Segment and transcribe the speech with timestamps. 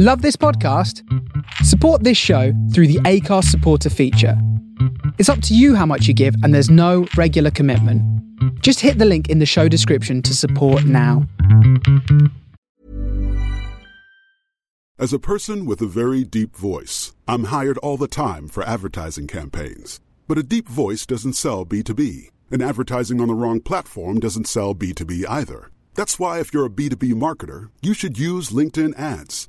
[0.00, 1.02] Love this podcast?
[1.64, 4.40] Support this show through the Acast supporter feature.
[5.18, 8.00] It's up to you how much you give, and there's no regular commitment.
[8.62, 11.26] Just hit the link in the show description to support now.
[15.00, 19.26] As a person with a very deep voice, I'm hired all the time for advertising
[19.26, 19.98] campaigns.
[20.28, 24.76] But a deep voice doesn't sell B2B, and advertising on the wrong platform doesn't sell
[24.76, 25.72] B2B either.
[25.94, 29.48] That's why, if you're a B2B marketer, you should use LinkedIn ads.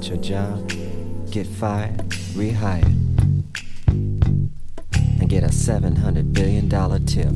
[0.00, 0.66] At your job,
[1.30, 1.98] get fired,
[2.32, 2.86] rehired,
[3.86, 6.70] and get a $700 billion
[7.04, 7.34] tip.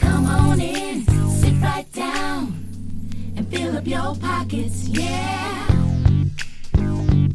[0.00, 2.66] Come on in, sit right down,
[3.36, 5.68] and fill up your pockets, yeah.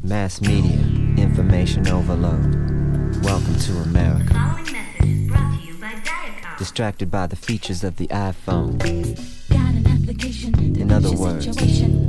[0.03, 0.79] Mass media,
[1.15, 3.23] information overload.
[3.23, 4.33] Welcome to America.
[4.33, 6.57] Following message is brought to you by Diacom.
[6.57, 8.79] Distracted by the features of the iPhone,
[9.49, 12.08] Got an application In other words, situation.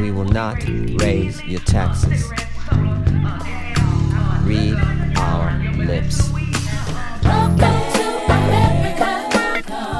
[0.00, 0.62] We will not
[1.00, 2.30] raise your taxes.
[4.44, 4.76] Read
[5.16, 6.30] our lips.
[7.24, 7.58] Welcome
[7.94, 9.10] to America.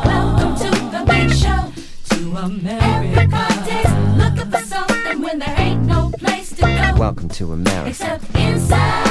[0.05, 1.73] Welcome to the big show.
[2.11, 2.85] To America.
[2.85, 6.95] Everybody's looking for something when there ain't no place to go.
[6.99, 7.89] Welcome to America.
[7.89, 9.07] Except inside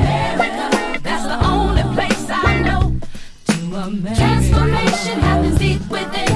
[0.00, 1.00] America.
[1.02, 2.96] That's the only place I know.
[3.46, 4.16] To America.
[4.16, 6.33] Transformation happens deep within.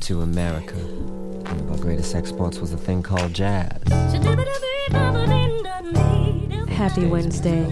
[0.00, 0.74] To America.
[0.74, 3.82] One of our greatest exports was a thing called jazz.
[6.68, 7.66] Happy Wednesday.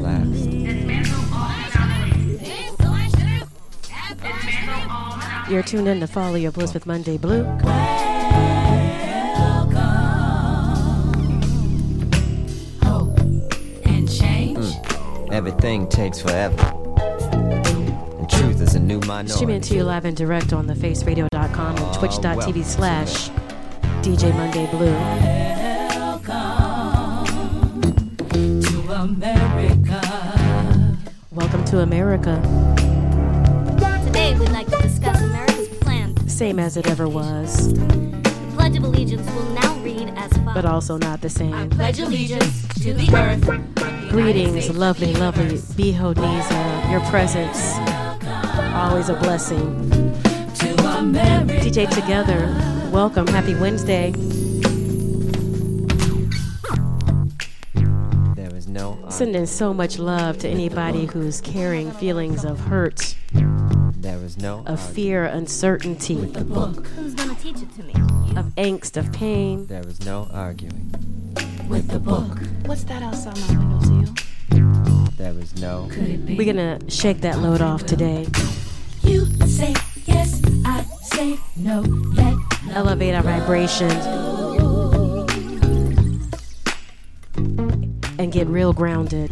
[5.48, 7.44] You're tuned in to Follow Your Bliss with Monday Blue.
[12.82, 13.18] Hope
[13.86, 14.74] and change.
[15.32, 16.60] Everything takes forever.
[18.18, 19.32] And truth is a new minority.
[19.32, 20.66] Streaming to you live and direct on
[21.58, 23.30] thefaceradio.com and oh, twitch.tv slash
[24.02, 24.94] DJ Monday Blue.
[28.62, 30.00] To America.
[31.32, 32.40] Welcome to America.
[34.04, 36.32] Today, we'd like to discuss America's plans.
[36.32, 40.54] Same as it ever was, The Pledge of Allegiance will now read as follows.
[40.54, 41.54] but also not the same.
[41.54, 44.10] I Pledge allegiance to the earth.
[44.10, 46.90] Greetings, lovely, lovely Bihodneza.
[46.90, 47.74] Your presence,
[48.74, 50.07] always a blessing.
[50.98, 51.52] To America.
[51.60, 53.28] DJ Together, welcome.
[53.28, 54.10] Happy Wednesday.
[58.34, 64.18] There is no Sending so much love to anybody who's carrying feelings of hurt, There
[64.24, 66.88] is no of fear, uncertainty, With the book.
[66.88, 67.94] Who's gonna teach it to me?
[68.36, 69.68] of angst, of pain.
[69.68, 70.90] There is no arguing.
[71.68, 72.40] With the book.
[72.66, 74.14] What's that outside my window sill?
[75.16, 78.26] There is no We're gonna shake that load off today.
[79.02, 79.87] You say yes, I
[81.18, 81.80] say no.
[81.80, 82.34] Let
[82.70, 84.04] Elevate our vibrations
[88.20, 89.30] and get real grounded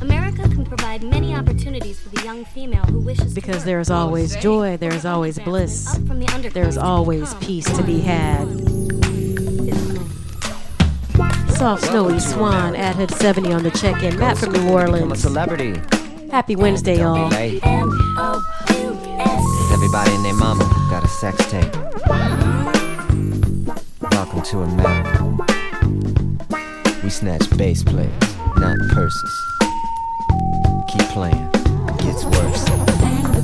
[0.00, 3.82] America can provide many opportunities for the young female who wishes because to there work.
[3.82, 8.46] is always joy, there is always bliss, the there is always peace to be had.
[11.56, 14.16] Soft snowy swan at Hood 70 on the check-in.
[14.20, 15.20] Matt from New I'm a Orleans.
[15.20, 15.74] celebrity.
[16.30, 17.32] Happy Wednesday, y'all.
[19.72, 20.77] Everybody and their mama got a
[21.20, 21.74] sex tape.
[24.12, 25.36] Welcome to America.
[27.02, 29.34] We snatch bass players, not purses.
[30.86, 31.50] Keep playing.
[31.54, 33.37] It gets worse.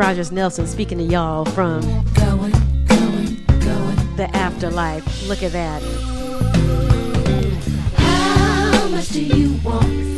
[0.00, 1.82] Rogers Nelson speaking to y'all from
[2.14, 2.52] going,
[2.86, 4.16] going, going.
[4.16, 5.28] the afterlife.
[5.28, 5.82] Look at that.
[7.96, 10.09] How much do you want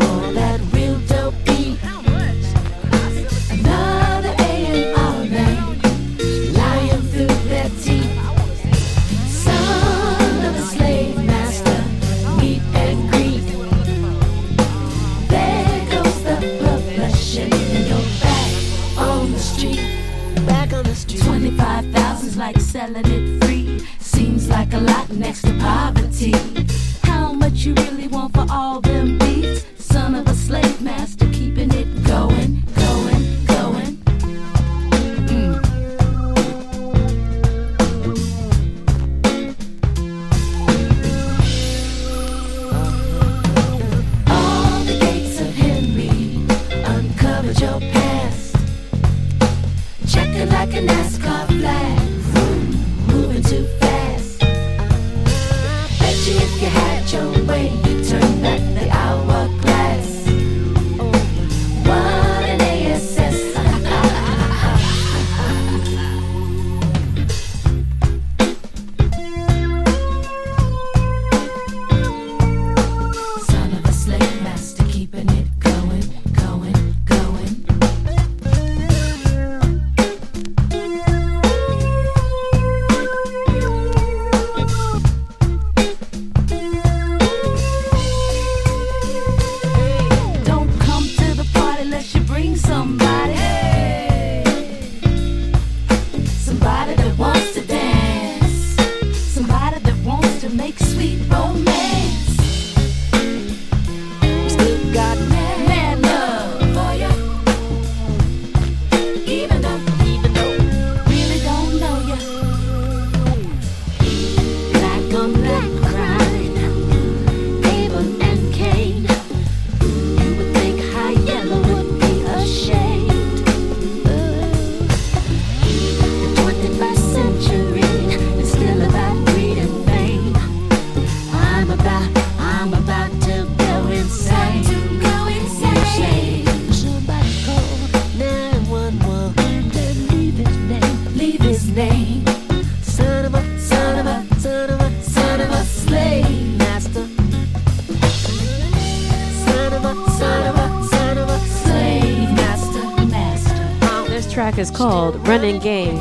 [154.62, 155.96] is called Running Game,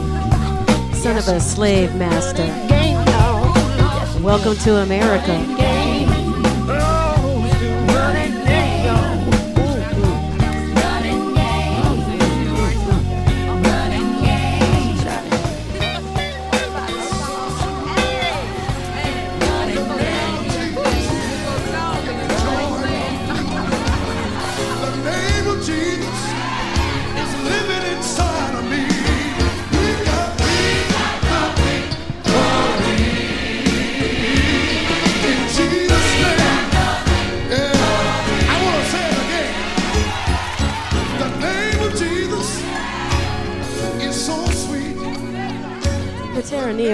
[0.93, 2.45] son of a slave master.
[3.07, 4.21] Oh.
[4.21, 5.60] Welcome to America.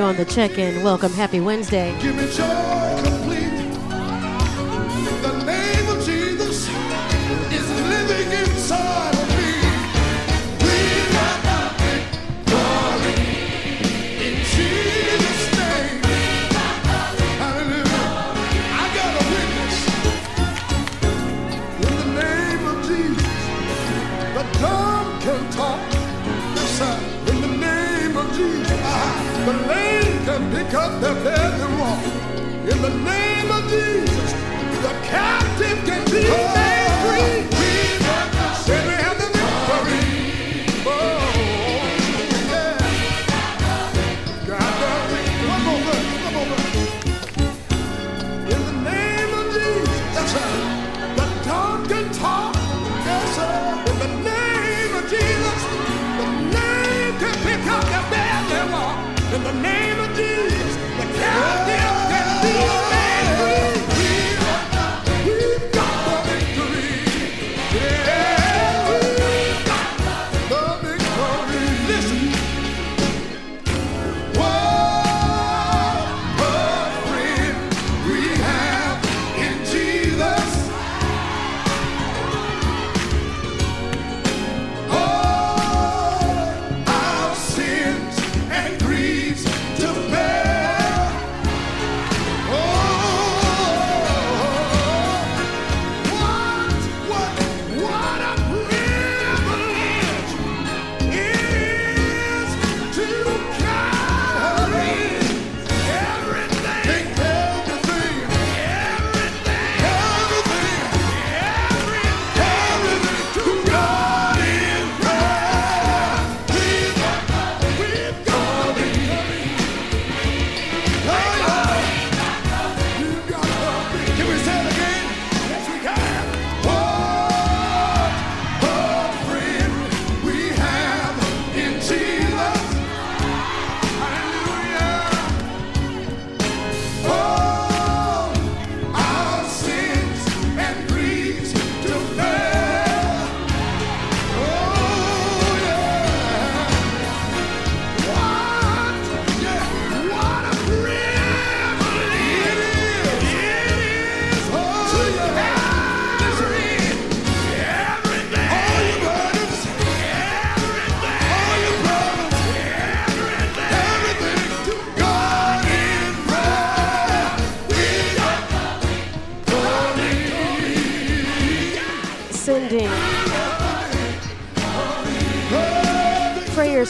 [0.08, 0.84] On the check-in.
[0.84, 1.12] Welcome.
[1.12, 1.94] Happy Wednesday.
[2.02, 3.52] Give me joy complete.
[5.22, 6.70] The name of Jesus
[7.52, 9.52] is living inside of me.
[10.64, 10.76] We
[11.12, 13.12] got the
[14.26, 16.00] in Jesus' name.
[17.44, 18.02] Hallelujah.
[18.80, 19.76] I got a witness.
[21.84, 23.36] In the name of Jesus,
[24.36, 25.82] the dumb can talk.
[27.28, 28.70] In the name of Jesus,
[29.46, 29.54] the
[30.38, 32.04] can pick up their bed and walk.
[32.72, 34.34] In the name of Jesus,
[34.84, 37.67] the captive can be made free.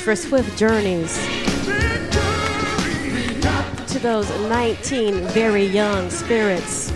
[0.07, 1.17] For swift journeys
[3.91, 6.93] to those 19 very young spirits.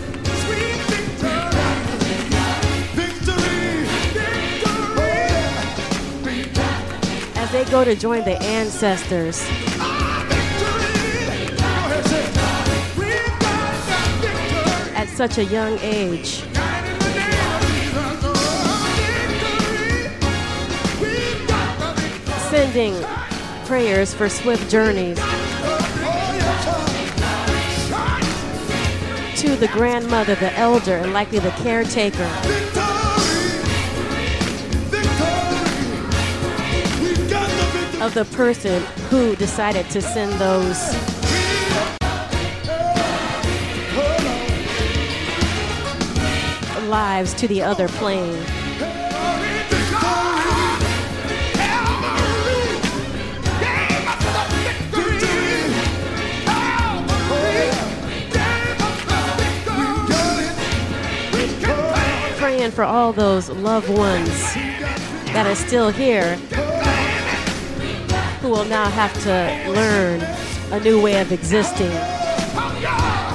[7.36, 9.46] As they go to join the ancestors
[14.96, 16.41] at such a young age.
[22.52, 23.02] Sending
[23.64, 25.16] prayers for swift journeys
[29.40, 32.24] to the grandmother, the elder, and likely the caretaker
[38.02, 40.92] of the person who decided to send those
[46.90, 48.61] lives to the other plane.
[62.70, 64.54] For all those loved ones
[65.34, 66.36] that are still here
[68.40, 70.20] who will now have to learn
[70.70, 71.90] a new way of existing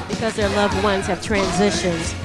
[0.07, 2.15] because their loved ones have transitioned.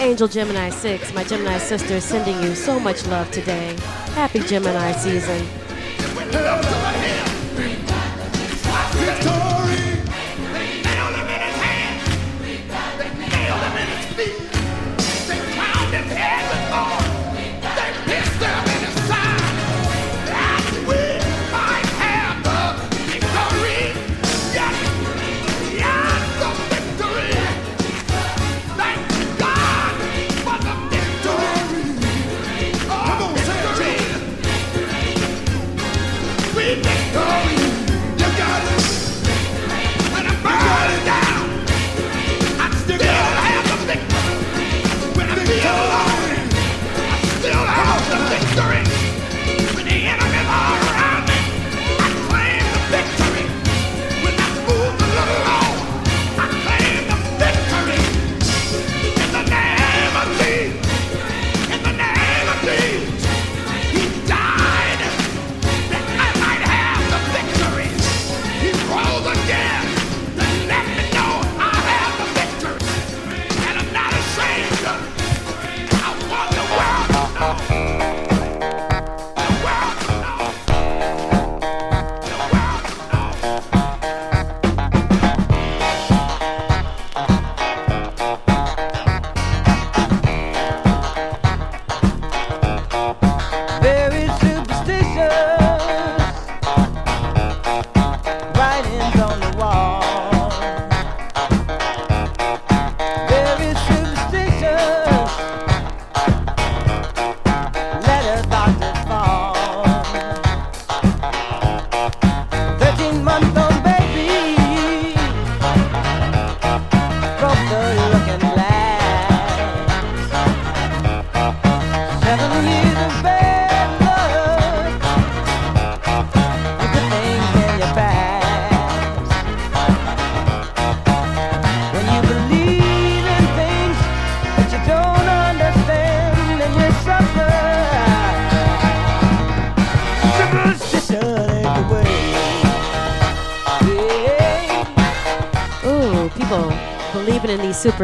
[0.00, 3.76] Angel Gemini 6, my Gemini sister, is sending you so much love today.
[4.14, 5.44] Happy Gemini season.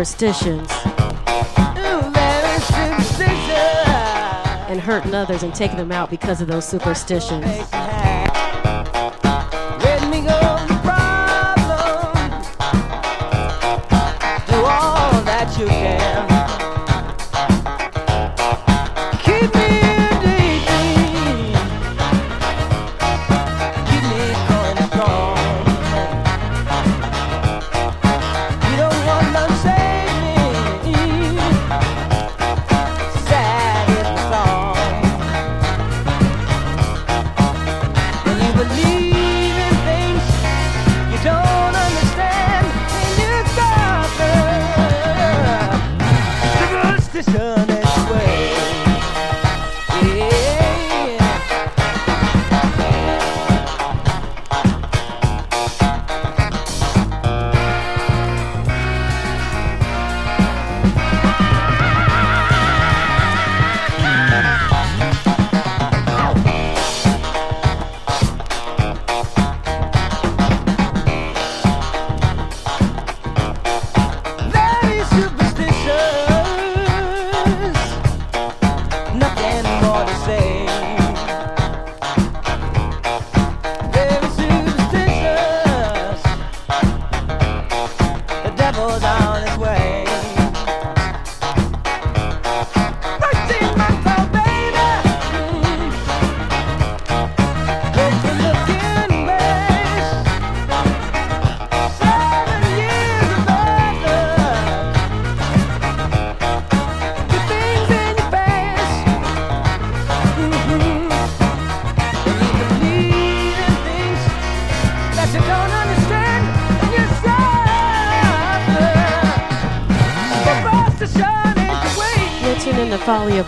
[0.01, 0.71] Superstitions
[4.71, 7.45] and hurting others and taking them out because of those superstitions.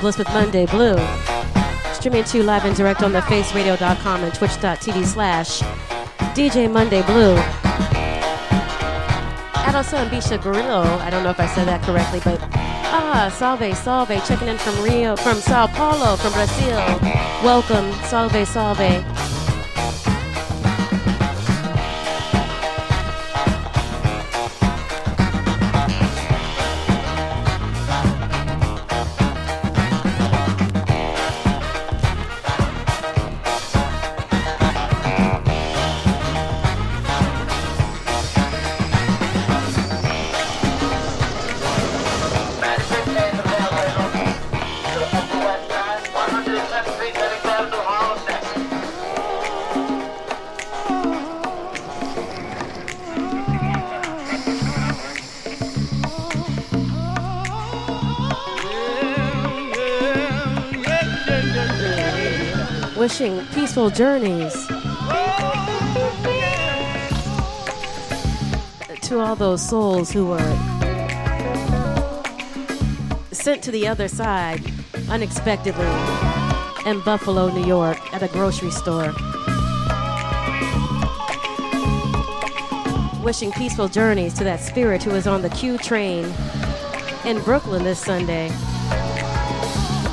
[0.03, 0.97] Bliss with Monday Blue.
[1.95, 5.61] Streaming to live and direct on thefaceradio.com and twitch.tv slash
[6.35, 7.37] DJ Monday Blue.
[9.55, 10.83] At also on Bisha Grillo.
[10.83, 12.41] I don't know if I said that correctly, but
[12.95, 16.77] Ah, salve, salve, checking in from Rio, from Sao Paulo, from Brazil.
[17.45, 19.12] Welcome, salve, salve.
[63.73, 64.53] Journeys
[69.01, 70.39] to all those souls who were
[73.33, 74.61] sent to the other side
[75.09, 75.87] unexpectedly
[76.85, 79.15] in Buffalo, New York, at a grocery store.
[83.25, 86.27] Wishing peaceful journeys to that spirit who is on the Q train
[87.25, 88.51] in Brooklyn this Sunday,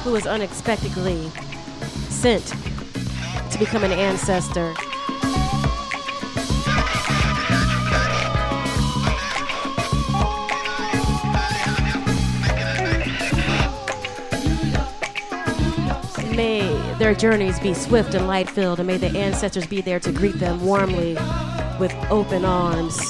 [0.06, 1.30] who was unexpectedly
[2.10, 2.54] sent
[3.60, 4.74] become an ancestor.
[16.36, 20.12] May their journeys be swift and light filled, and may the ancestors be there to
[20.14, 21.16] greet them warmly
[21.80, 23.09] with open arms.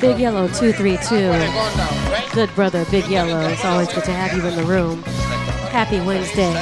[0.00, 2.34] Big Yellow 232.
[2.34, 3.48] Good brother, Big Yellow.
[3.48, 5.02] It's always good to have you in the room.
[5.72, 6.54] Happy Wednesday.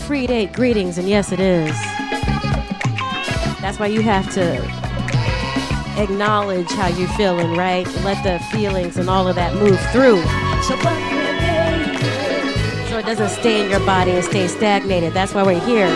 [0.00, 1.70] Free date greetings, and yes, it is.
[3.60, 4.56] That's why you have to
[5.96, 7.86] acknowledge how you're feeling, right?
[8.02, 10.22] Let the feelings and all of that move through.
[12.92, 15.14] So it doesn't stay in your body and stay stagnated.
[15.14, 15.88] That's why we're here.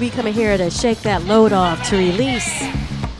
[0.00, 2.62] We come here to shake that load off, to release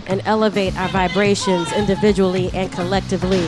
[0.07, 3.47] and elevate our vibrations individually and collectively.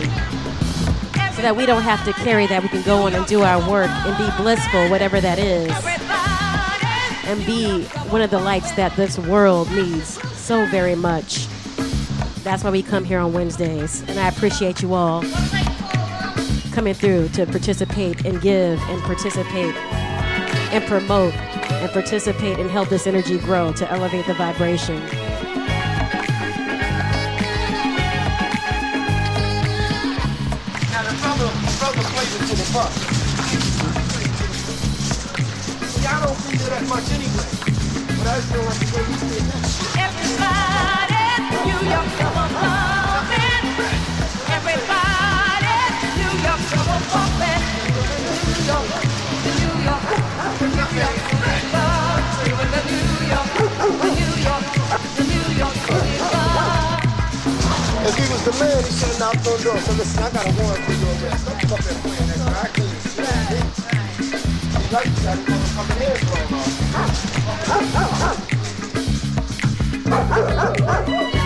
[1.33, 2.63] So that we don't have to carry that.
[2.63, 5.73] We can go on and do our work and be blissful, whatever that is.
[7.25, 11.46] And be one of the lights that this world needs so very much.
[12.47, 14.03] That's why we come here on Wednesdays.
[14.07, 15.25] And I appreciate you all
[16.71, 23.09] coming through to participate and give and participate and promote and participate and help this
[23.09, 25.01] energy grow to elevate the vibration.
[36.27, 36.37] Don't
[36.71, 37.51] that much anyway.
[38.19, 39.67] But I like the way you that.
[39.67, 39.96] Everybody,
[41.57, 42.07] the New York,
[50.57, 51.17] the New York, the New
[53.17, 53.51] York,
[53.97, 54.65] the New York,
[55.17, 57.01] the New York, New York.
[58.07, 59.79] If he was the man, he should have knocked on the door.
[59.79, 61.43] So listen, I got a warrant for your arrest.
[61.47, 62.47] Don't come playing that
[65.27, 65.67] that.
[71.07, 71.46] You here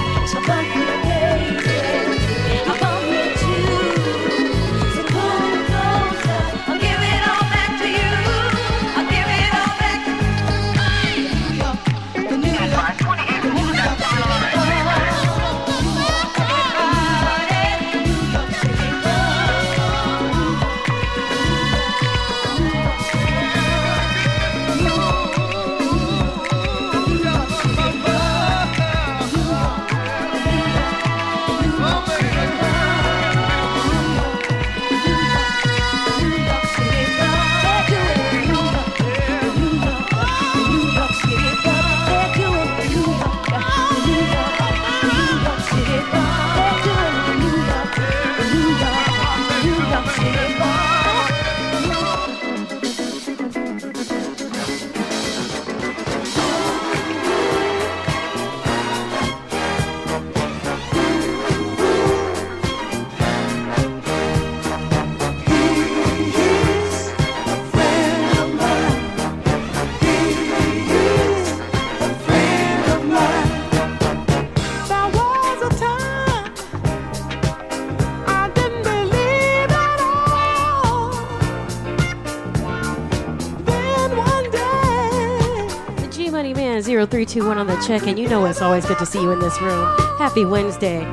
[87.07, 89.61] 321 on the check, and you know it's always good to see you in this
[89.61, 89.97] room.
[90.19, 91.09] Happy Wednesday.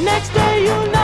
[0.00, 0.97] next day you know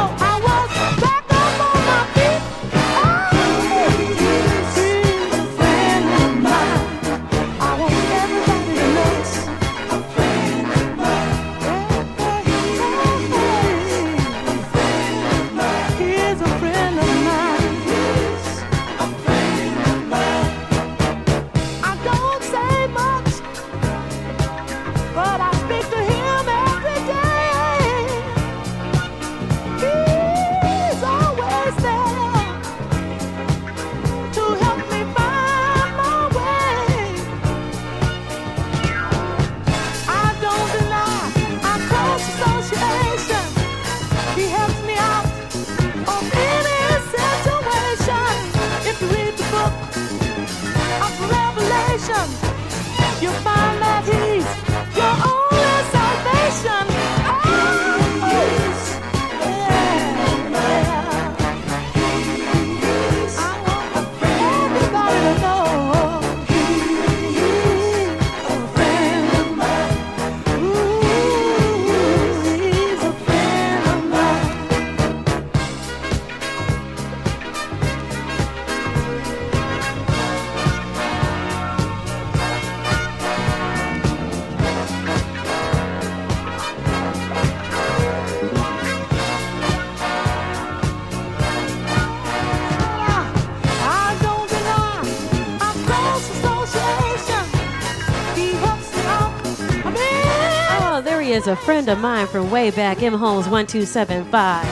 [101.44, 104.64] is a friend of mine from way back, M Holmes 1275.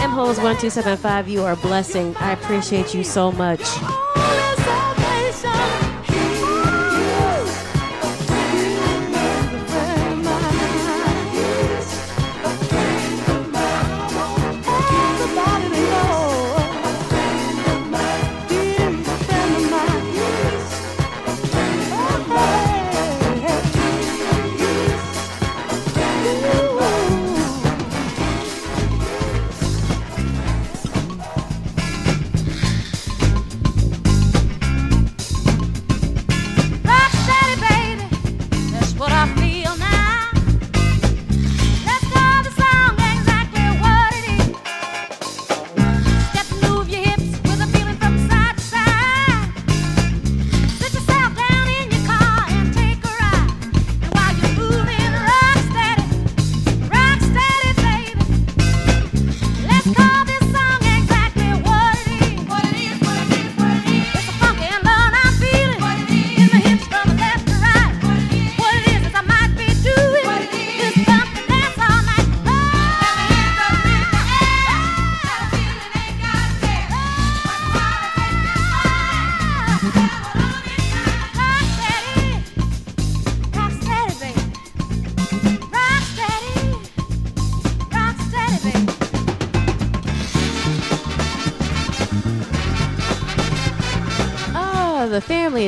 [0.00, 2.14] M Holmes 1275, you are a blessing.
[2.16, 3.60] I appreciate you so much.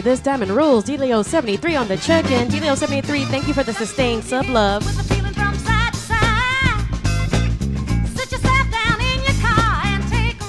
[0.04, 2.48] This Diamond Rules, Delio seventy three on the check in.
[2.48, 3.24] Delio seventy three.
[3.24, 4.84] thank you for the sustained sub love.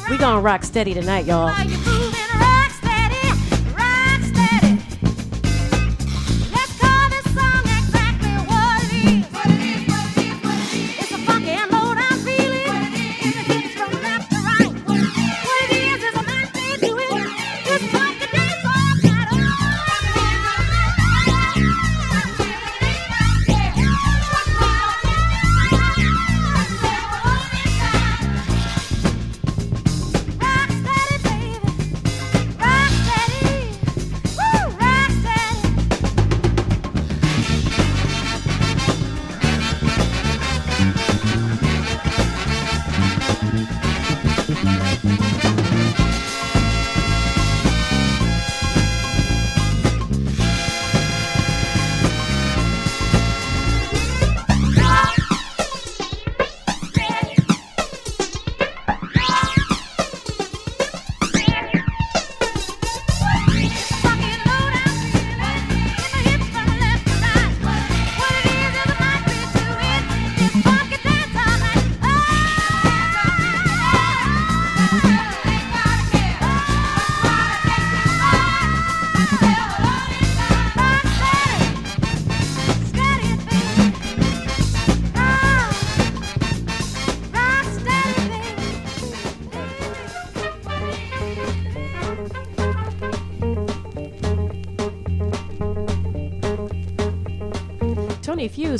[0.10, 1.48] We gonna rock steady tonight, y'all.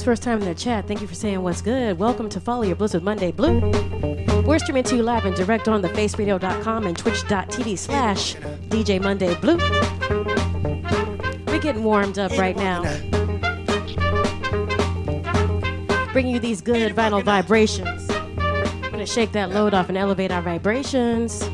[0.06, 0.88] First time in the chat.
[0.88, 1.98] Thank you for saying what's good.
[1.98, 3.60] Welcome to Follow Your Bliss with Monday Blue.
[4.46, 8.36] We're streaming to you live and direct on thefaceradio.com and twitch.tv slash
[8.70, 9.58] DJ Monday Blue.
[11.48, 12.84] We're getting warmed up right now.
[16.14, 18.08] Bringing you these good vinyl vibrations.
[18.12, 21.42] I'm gonna shake that load off and elevate our vibrations.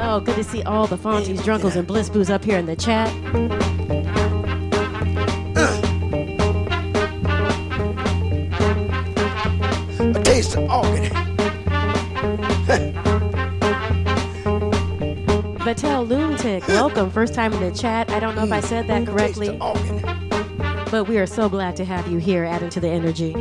[0.00, 2.76] oh, good to see all the Fonzies, Drunkles, and Bliss Boos up here in the
[2.76, 3.12] chat.
[16.98, 17.14] Welcome.
[17.14, 18.10] First time in the chat.
[18.10, 19.56] I don't know if I said that correctly,
[20.90, 23.34] but we are so glad to have you here, adding to the energy.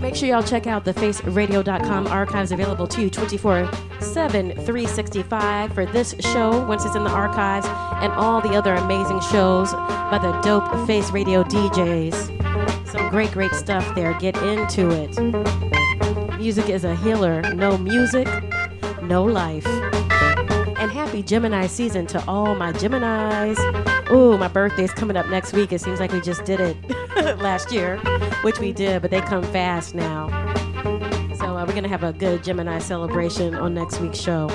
[0.00, 5.86] Make sure y'all check out the faceradio.com archives available to you 24 7, 365 for
[5.86, 7.66] this show once it's in the archives
[8.02, 12.88] and all the other amazing shows by the dope Face Radio DJs.
[12.88, 14.14] Some great, great stuff there.
[14.14, 16.38] Get into it.
[16.38, 17.42] Music is a healer.
[17.54, 18.26] No music,
[19.02, 19.87] no life.
[21.18, 23.58] Happy Gemini season to all my Geminis.
[24.08, 25.72] Ooh, my birthday's coming up next week.
[25.72, 26.76] It seems like we just did it
[27.40, 27.96] last year,
[28.42, 30.28] which we did, but they come fast now.
[31.34, 34.46] So uh, we're going to have a good Gemini celebration on next week's show.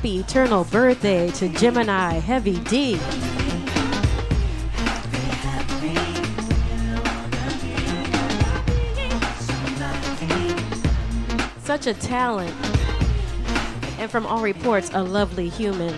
[0.00, 2.96] Happy eternal birthday to Gemini Heavy D.
[11.62, 12.54] Such a talent.
[13.98, 15.94] And from all reports, a lovely human.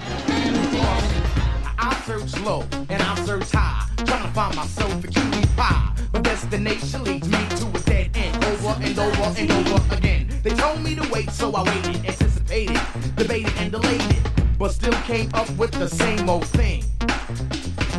[1.78, 5.94] I search low and I search high, trying to find myself a cutie pie.
[6.11, 10.28] But destination leads me to a dead end, over and over and over again.
[10.42, 14.16] They told me to wait, so I waited, anticipated, debated and delayed
[14.59, 16.84] but still came up with the same old thing.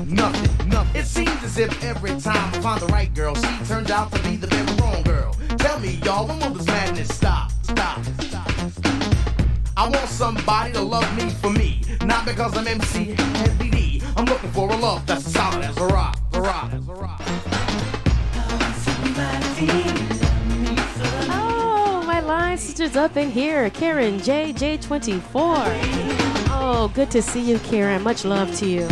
[0.07, 1.01] Nothing, nothing.
[1.01, 4.21] It seems as if every time I find the right girl, she turns out to
[4.23, 5.35] be the very wrong girl.
[5.57, 7.51] Tell me, y'all, when will this madness stop?
[7.63, 8.93] Stop, stop, stop.
[9.75, 14.01] I want somebody to love me for me, not because I'm MC Heavy D.
[14.15, 16.71] I'm looking for a love that's solid as a rock, a rock,
[22.83, 23.69] sisters up in here.
[23.69, 25.21] Karen JJ24.
[26.55, 28.01] Oh, good to see you, Karen.
[28.01, 28.87] Much love to you.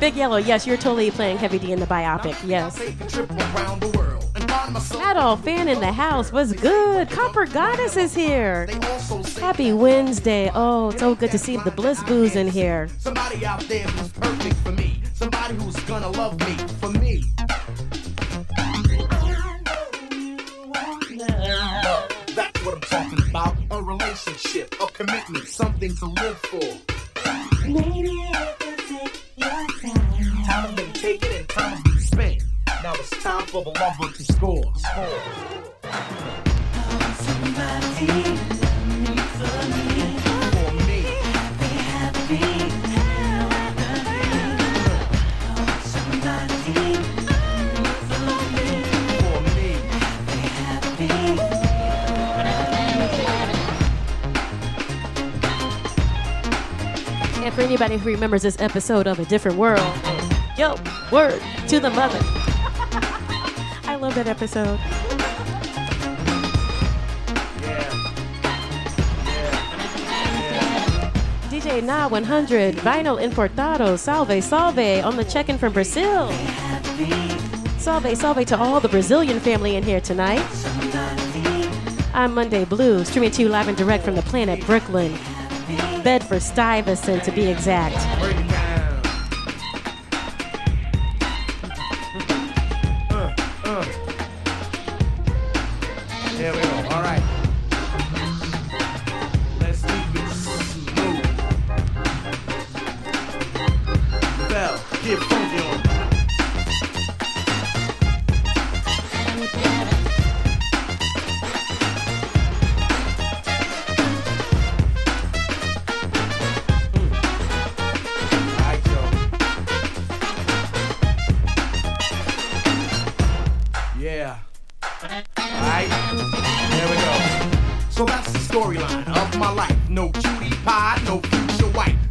[0.00, 2.36] Big Yellow, yes, you're totally playing Heavy D in the biopic.
[2.46, 2.80] Yes.
[5.10, 6.32] Adolf fan in the house.
[6.32, 7.10] was good?
[7.10, 8.68] Copper Goddess is here.
[9.38, 10.50] Happy Wednesday.
[10.54, 12.88] Oh, so good to see the Bliss Boos in here.
[12.98, 15.02] Somebody out there who's perfect for me.
[15.12, 16.99] Somebody who's gonna love me for me.
[24.26, 26.60] Relationship, a commitment, something to live for.
[27.66, 29.68] Maybe I could take your time.
[30.44, 32.42] Time has been taken and time has been spent.
[32.82, 34.72] Now it's time for the lover to score.
[34.76, 35.72] Score.
[37.62, 38.39] And For
[57.70, 59.94] anybody who remembers this episode of A Different World,
[60.58, 60.74] yo,
[61.12, 62.18] word to the mother.
[63.84, 64.76] I love that episode.
[71.48, 76.28] DJ Na 100, Vinyl Importado, Salve, Salve on the check in from Brazil.
[77.78, 80.44] Salve, salve to all the Brazilian family in here tonight.
[82.14, 85.16] I'm Monday Blue, streaming to you live and direct from the planet Brooklyn.
[86.02, 88.49] Bedford Stuyvesant to be exact.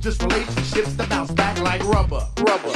[0.10, 2.26] Just relationships that bounce back like rubber.
[2.40, 2.72] Rubber.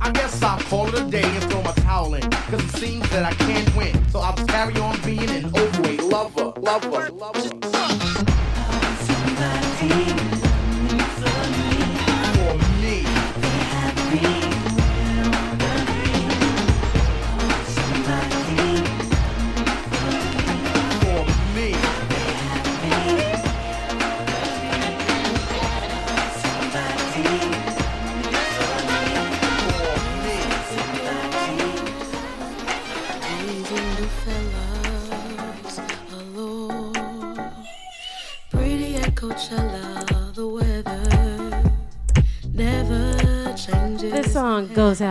[0.00, 2.22] I guess I'll call it a day and throw my towel in.
[2.30, 4.08] Cause it seems that I can't win.
[4.08, 6.54] So I'll just carry on being an overweight lover.
[6.58, 7.09] Lover.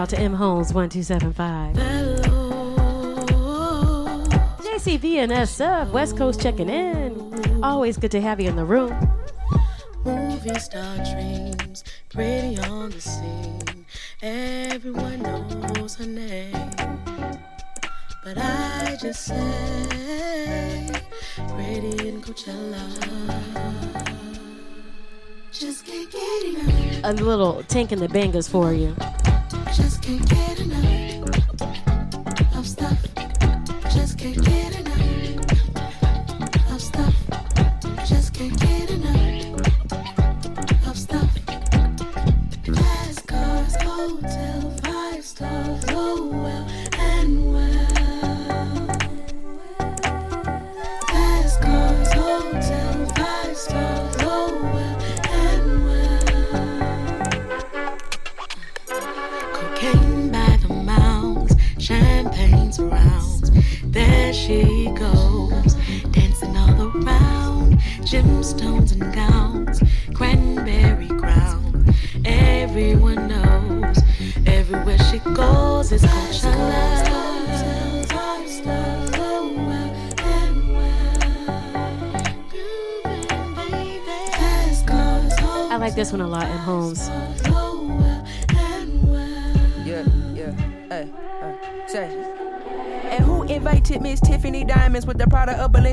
[0.09, 1.75] Out to M Holmes 1275.
[4.65, 7.63] JCV and S up, West Coast checking in.
[7.63, 8.97] Always good to have you in the room.
[10.05, 13.85] Movie star dreams, pretty on the scene.
[14.21, 16.71] Everyone knows her name.
[18.23, 20.91] But I just say,
[21.55, 22.79] pretty in Coachella.
[25.51, 27.01] Just can't get enough.
[27.03, 28.95] A little tank in the bangers for you.
[29.71, 30.48] Just can't get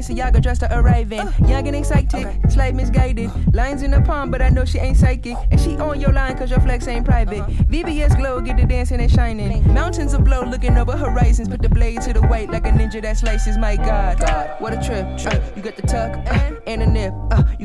[0.06, 1.26] Balenciaga dressed to arrive in?
[1.48, 3.30] Young and excited, slight misguided.
[3.54, 5.36] Lines in the palm, but I know she ain't psychic.
[5.50, 7.42] And she on your line cause your flex ain't private.
[7.68, 9.72] VVS glow, get the dancing and shining.
[9.72, 11.48] Mountains of blow, looking over horizons.
[11.48, 13.58] Put the blade to the white like a ninja that slices.
[13.58, 15.42] My God, God, what a trip, trip.
[15.56, 17.12] you got the tuck uh, and a nip.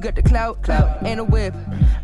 [0.01, 1.53] You got the clout, clout, and a whip.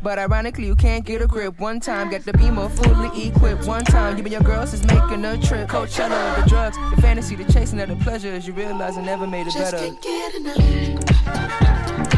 [0.03, 1.59] But ironically, you can't get a grip.
[1.59, 3.65] One time, got the beamer fully equipped.
[3.65, 5.67] One time, you and your girls is making a trip.
[5.67, 8.45] Coachella, the drugs, the fantasy, the chasing of the pleasures.
[8.45, 9.77] You realize I never made it Just better.
[9.79, 12.16] can't get enough.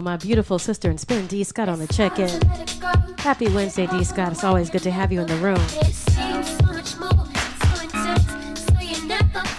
[0.00, 2.40] My beautiful sister and spin, D Scott, on the check in.
[3.18, 4.32] Happy Wednesday, D Scott.
[4.32, 5.58] It's always good to have you in the room.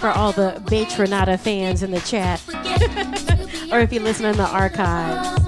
[0.00, 2.42] For all the Kaytranada fans in the chat,
[3.72, 5.41] or if you listen in the archives.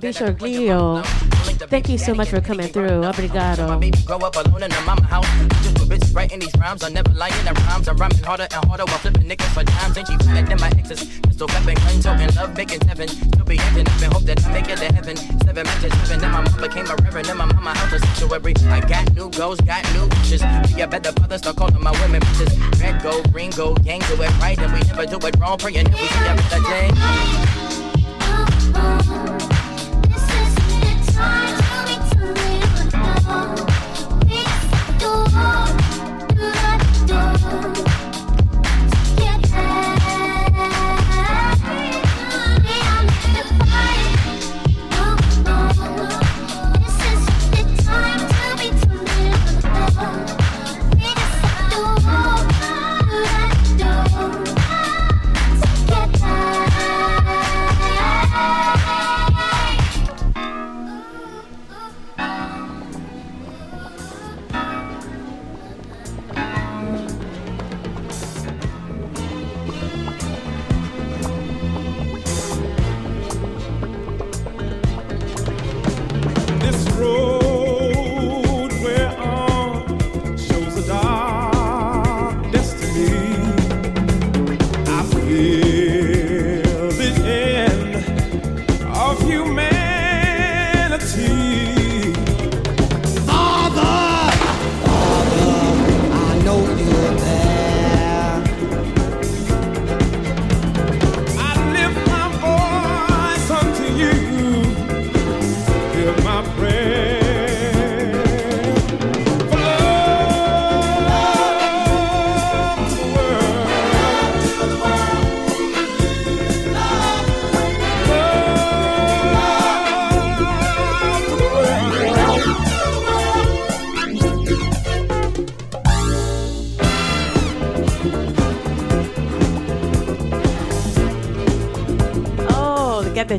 [0.00, 1.02] Bishoglio,
[1.68, 3.02] thank you so much for coming through.
[3.02, 3.80] Obrigado.
[4.04, 5.26] Grow up alone in a mama house.
[5.62, 6.82] Just a bitch writing these rhymes.
[6.82, 7.88] I never lying in rhymes.
[7.88, 9.62] I'm rhyming harder and harder while flipping nickels for
[10.06, 10.16] she
[10.60, 11.20] my exes?
[11.20, 11.76] Pistol weapon,
[12.34, 13.08] love making seven.
[13.46, 15.16] Be up and hope that I make it to heaven.
[15.16, 16.20] Seven matches, seven.
[16.20, 17.28] Then my mom became a reverend.
[17.28, 18.54] In my mama house a sanctuary.
[18.68, 20.42] I got new goals, got new wishes.
[20.42, 22.80] Better start calling my women bitches.
[22.80, 25.58] Red gold, green gold, gang do it right, and we never do it wrong.
[25.58, 27.55] Praying that we see a better day.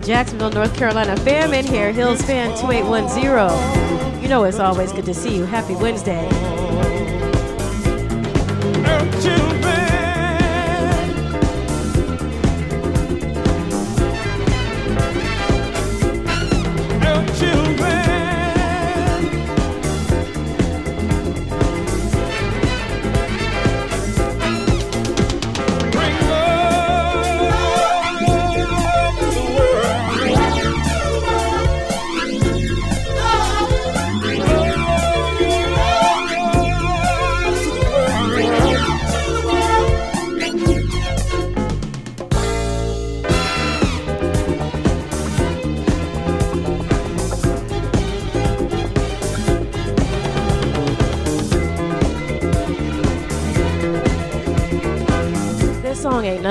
[0.08, 1.92] Jacksonville, North Carolina fam in here.
[1.92, 4.24] Hills fan 2810.
[4.24, 5.44] You know it's always good to see you.
[5.44, 6.47] Happy Wednesday.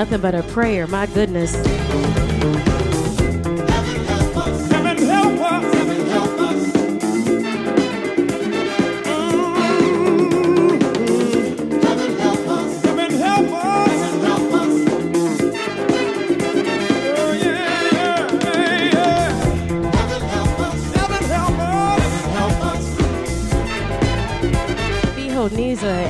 [0.09, 0.87] Nothing but a prayer.
[0.87, 1.55] My goodness.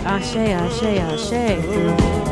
[0.05, 2.26] Ashe, Ashe, Ashe.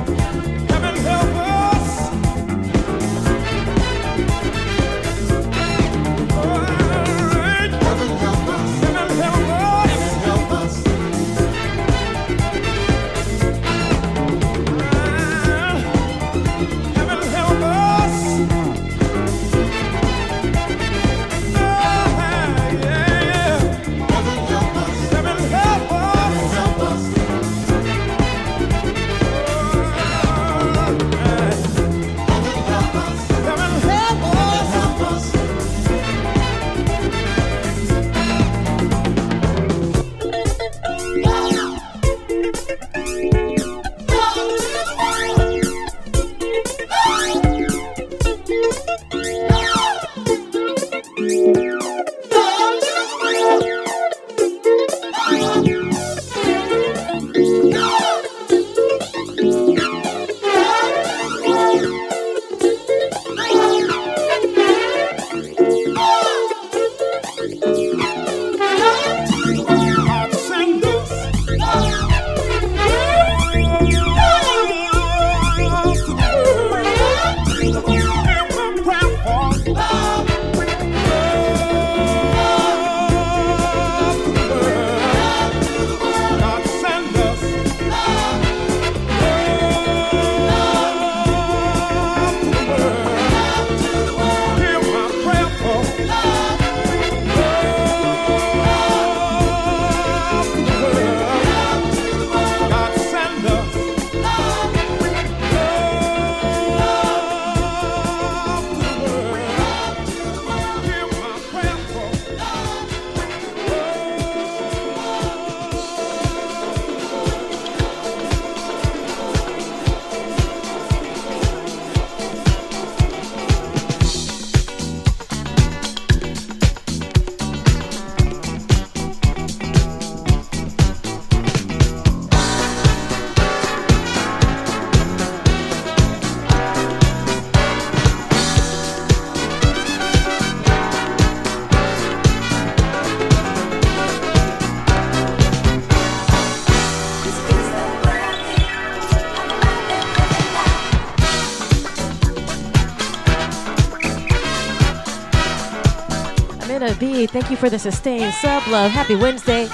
[156.99, 158.91] B, thank you for the sustained sub love.
[158.91, 159.67] Happy Wednesday.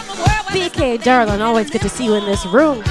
[0.51, 2.83] BK Darling, always good to see you in this room.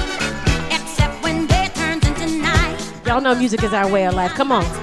[3.05, 4.31] Y'all know music is our way of life.
[4.31, 4.80] Come on.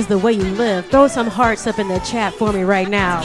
[0.00, 2.88] Is the way you live, throw some hearts up in the chat for me right
[2.88, 3.20] now.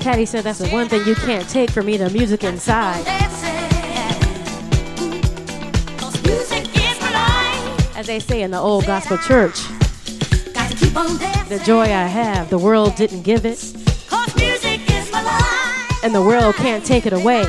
[0.00, 3.06] Patty said that's the one thing you can't take from me, the music inside.
[7.96, 9.60] As they say in the old gospel church,
[10.94, 13.58] the joy I have, the world didn't give it,
[14.08, 16.04] Cause music is my life.
[16.04, 17.42] and the world can't take it away.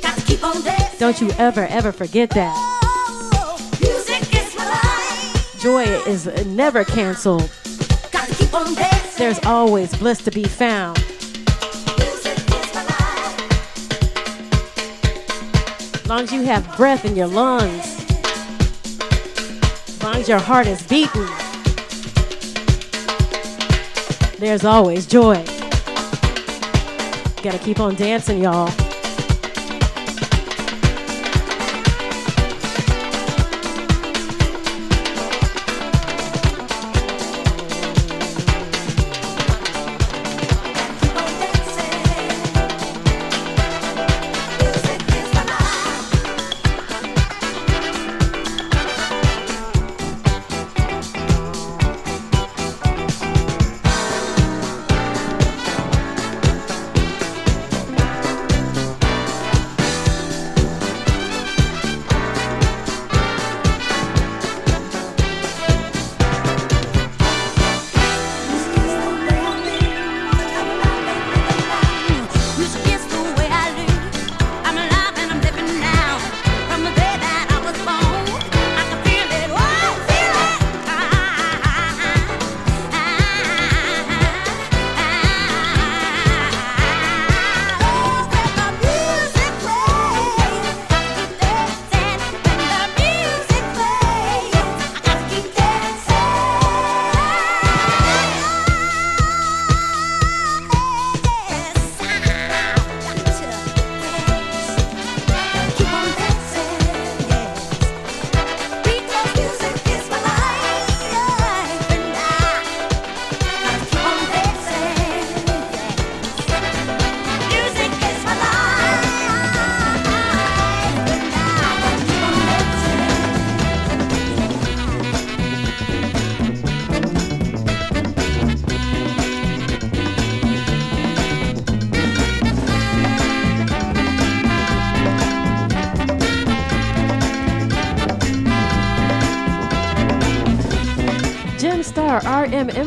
[0.00, 0.98] Got to keep on dancing.
[0.98, 2.54] Don't you ever, ever forget that.
[3.34, 5.60] Oh, music is my life.
[5.60, 7.50] Joy is never canceled.
[8.12, 9.10] Got to keep on dancing.
[9.18, 10.98] There's always bliss to be found.
[15.92, 17.84] As long as you have breath in your lungs,
[19.00, 21.28] as long as your heart is beating,
[24.40, 25.44] there's always joy.
[27.42, 28.89] Gotta keep on dancing, y'all.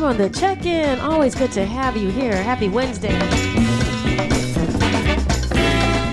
[0.04, 1.00] On the check in.
[1.00, 2.36] Always good to have you here.
[2.36, 3.18] Happy Wednesday.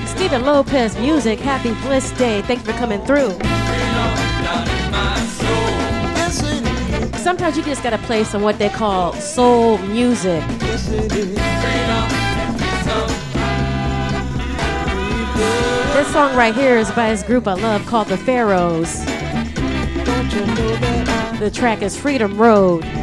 [0.06, 2.42] Stephen Lopez Music, happy Bliss Day.
[2.44, 3.32] Thanks for coming through.
[7.18, 10.42] Sometimes you just gotta play some what they call soul music.
[15.94, 19.04] This song right here is by this group I love called the Pharaohs.
[21.40, 23.01] The track is Freedom Road.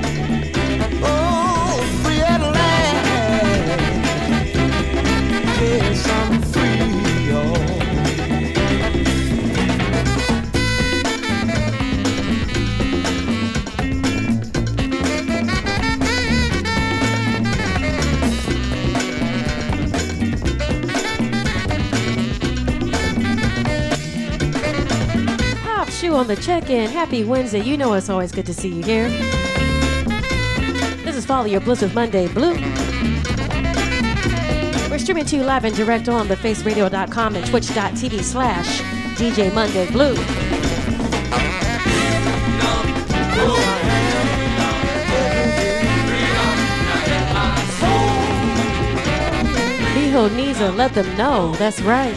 [26.19, 26.91] On the check-in.
[26.91, 27.63] Happy Wednesday.
[27.63, 29.09] You know it's always good to see you here.
[31.05, 32.55] This is Follow Your Bliss with Monday Blue.
[34.91, 38.81] We're streaming to you live and direct on thefaceradio.com and twitch.tv slash
[39.17, 40.15] DJ Monday Blue.
[49.95, 51.55] Miho Niza, let them know.
[51.55, 52.15] That's right.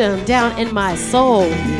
[0.00, 1.79] Freedom down in my soul.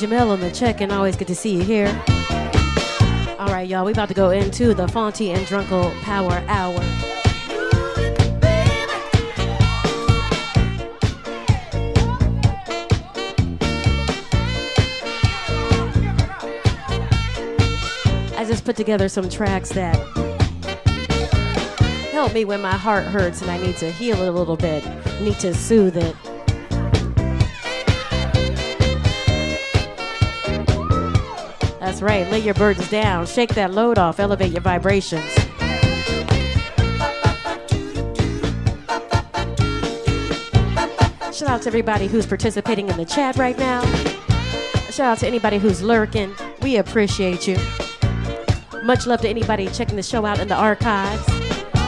[0.00, 1.88] Jamel on the check, and always good to see you here.
[3.38, 6.80] All right, y'all, we about to go into the Fonty and Drunkle Power Hour.
[18.38, 19.96] I just put together some tracks that
[22.10, 24.82] help me when my heart hurts and I need to heal it a little bit,
[25.20, 26.16] need to soothe it.
[32.00, 35.30] Right, lay your burdens down, shake that load off, elevate your vibrations.
[41.36, 43.82] Shout out to everybody who's participating in the chat right now.
[44.90, 46.34] Shout out to anybody who's lurking.
[46.62, 47.58] We appreciate you.
[48.82, 51.28] Much love to anybody checking the show out in the archives.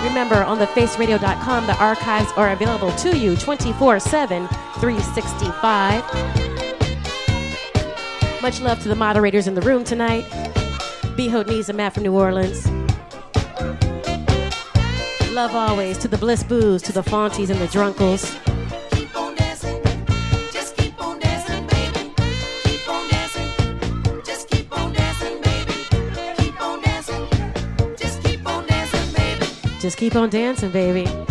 [0.05, 6.42] Remember, on thefaceradio.com, the archives are available to you 24 7, 365.
[8.43, 10.25] Much love to the moderators in the room tonight.
[11.17, 11.29] B.
[11.29, 12.67] Hodney's and Matt from New Orleans.
[15.31, 18.37] Love always to the Bliss Boos, to the Fonties and the Drunkles.
[18.91, 19.81] Keep on dancing.
[20.53, 22.13] Just keep on dancing, baby.
[22.65, 24.23] Keep on dancing.
[24.25, 25.73] Just keep on dancing, baby.
[26.39, 27.29] Keep on dancing.
[27.97, 29.47] Just keep on dancing, baby.
[29.79, 31.22] Just keep on dancing, baby.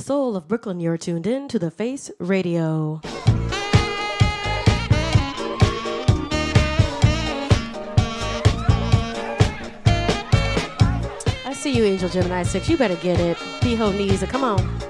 [0.00, 3.00] Soul of Brooklyn, you're tuned in to The Face Radio.
[11.44, 12.68] I see you, Angel Gemini 6.
[12.68, 13.36] You better get it.
[13.60, 14.24] Beho knees.
[14.24, 14.89] Come on.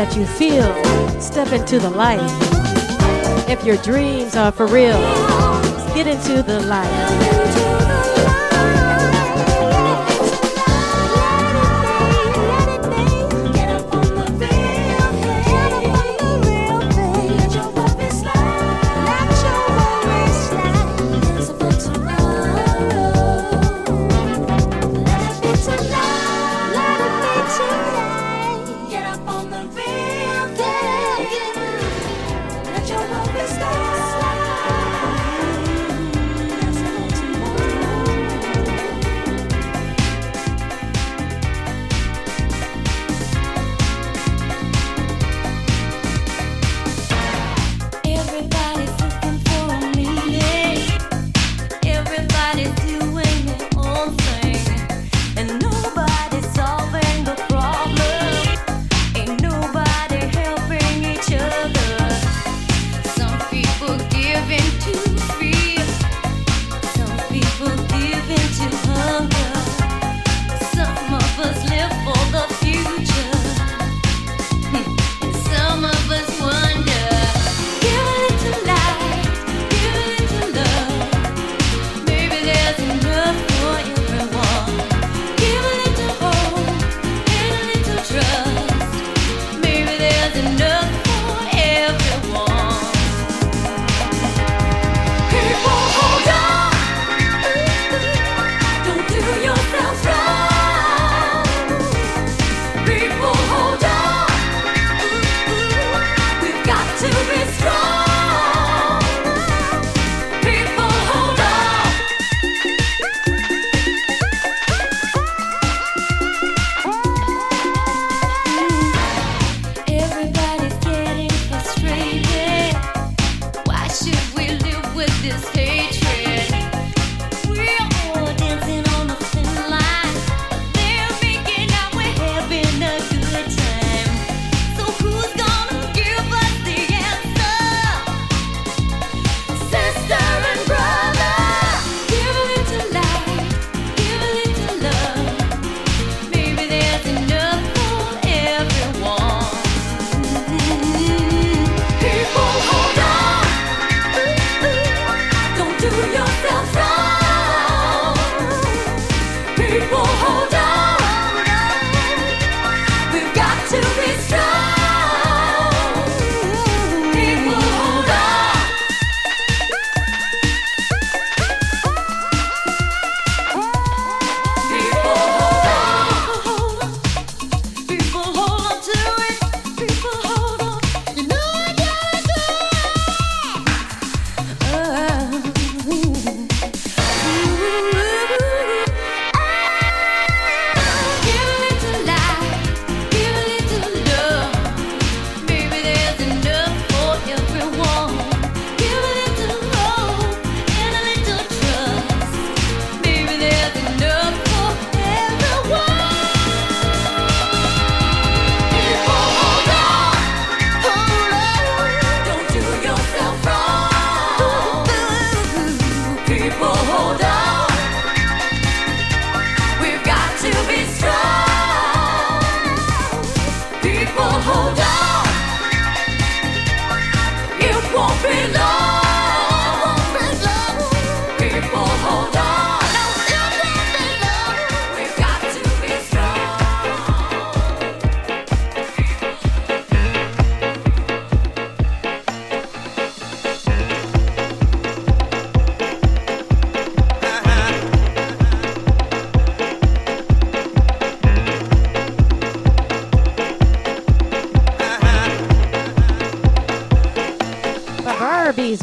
[0.00, 0.72] that you feel,
[1.20, 2.20] step into the light.
[3.50, 4.98] If your dreams are for real,
[5.94, 7.69] get into the light.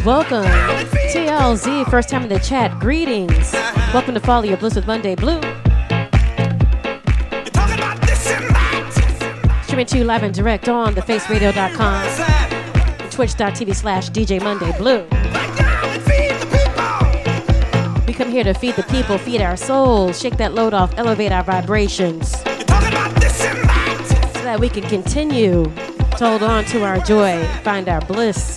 [0.07, 0.45] Welcome,
[1.11, 2.79] TLZ, first time in the chat.
[2.79, 3.51] Greetings.
[3.93, 5.41] Welcome to Follow Your Bliss with Monday Blue.
[9.63, 15.03] Streaming to you live and direct on thefaceradio.com, twitch.tv slash DJ Monday Blue.
[18.07, 21.33] We come here to feed the people, feed our souls, shake that load off, elevate
[21.33, 22.43] our vibrations so
[24.45, 28.56] that we can continue to hold on to our joy, find our bliss.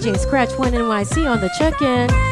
[0.00, 2.08] DJ Scratch One NYC on the check-in.
[2.08, 2.29] Beach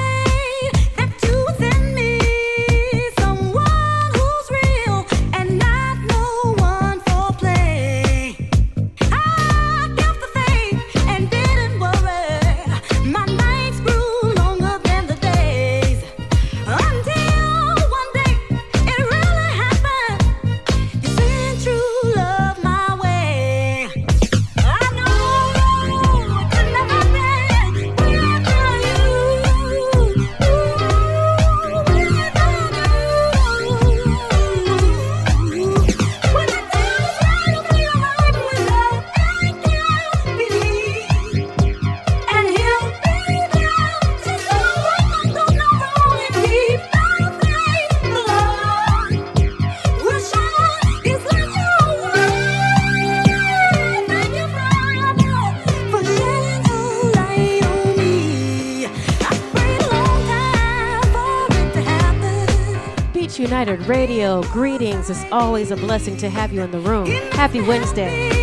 [63.58, 65.10] United Radio, greetings.
[65.10, 67.06] It's always a blessing to have you in the room.
[67.32, 68.37] Happy Wednesday.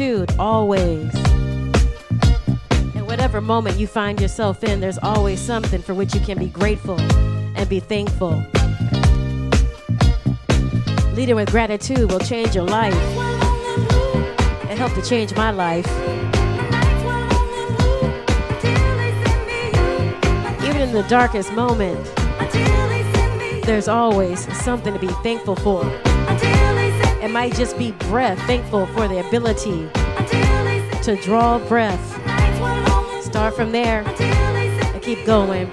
[0.00, 1.14] Gratitude always.
[2.94, 6.46] In whatever moment you find yourself in, there's always something for which you can be
[6.46, 8.42] grateful and be thankful.
[11.12, 12.94] Leading with gratitude will change your life.
[14.70, 15.86] It helped to change my life.
[20.64, 22.02] Even in the darkest moment,
[23.66, 26.09] there's always something to be thankful for.
[27.30, 29.88] It might just be breath, thankful for the ability
[31.04, 32.04] to draw breath.
[33.22, 35.70] Start from there and keep going.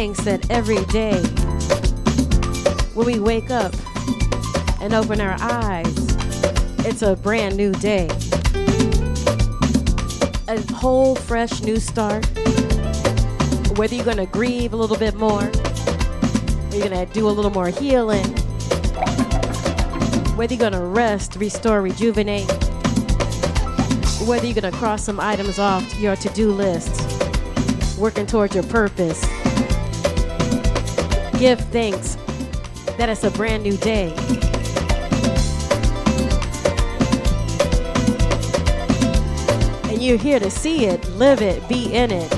[0.00, 1.20] Give thanks that every day
[2.94, 3.74] when we wake up
[4.80, 5.94] and open our eyes,
[6.86, 8.08] it's a brand new day.
[10.48, 12.26] A whole fresh new start.
[13.76, 17.30] Whether you're going to grieve a little bit more, or you're going to do a
[17.30, 18.24] little more healing,
[20.36, 22.50] whether you're going to rest, restore, rejuvenate,
[24.26, 26.90] whether you're going to cross some items off your to do list,
[27.98, 29.39] working towards your purpose.
[31.40, 32.16] Give thanks
[32.98, 34.12] that it's a brand new day.
[39.90, 42.30] And you're here to see it, live it, be in it.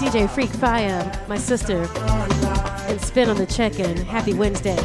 [0.00, 1.86] DJ Freak Fire, my sister,
[2.88, 3.96] and spin on the check-in.
[3.98, 4.76] Happy Wednesday.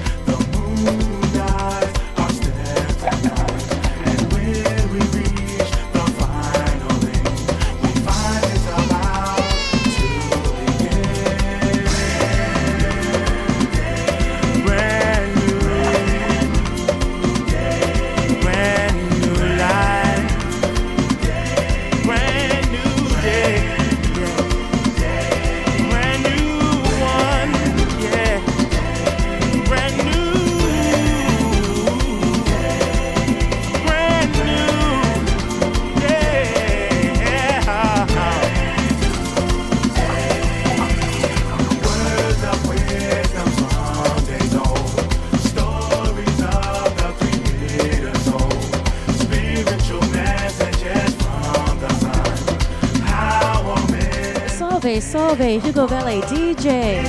[55.14, 57.04] Salve, Hugo Valet DJ.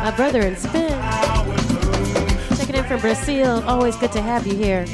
[0.00, 0.90] My brother in spin.
[2.58, 3.62] Checking in from Brazil.
[3.66, 4.84] Always good to have you here.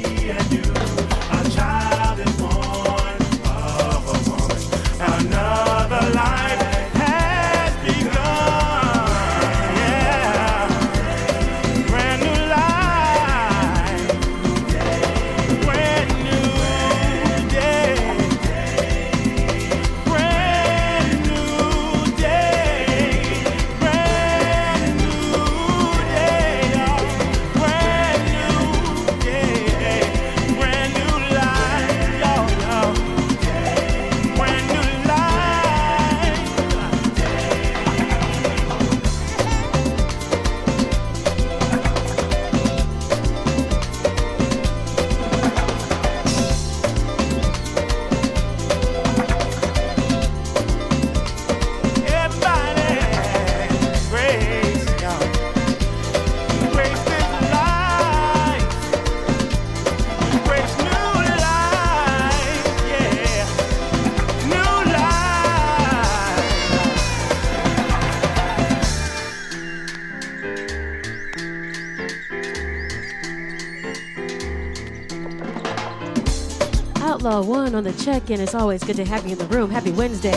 [77.79, 78.41] On the check-in.
[78.41, 79.71] It's always good to have you in the room.
[79.71, 80.35] Happy Wednesday.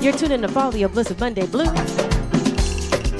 [0.00, 1.66] You're tuned in to Follow Your Bliss of Monday Blue.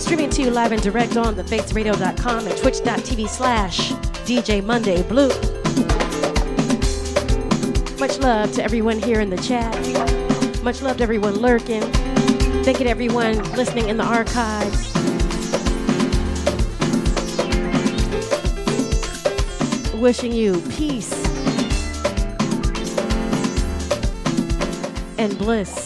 [0.01, 3.93] Streaming to you live and direct on thefaceradio.com and twitch.tv slash
[4.27, 5.29] DJ Monday Blue.
[8.01, 9.73] Much love to everyone here in the chat.
[10.65, 11.83] Much love to everyone lurking.
[12.65, 14.93] Thank you to everyone listening in the archives.
[19.95, 21.16] Wishing you peace
[25.27, 25.86] and bliss.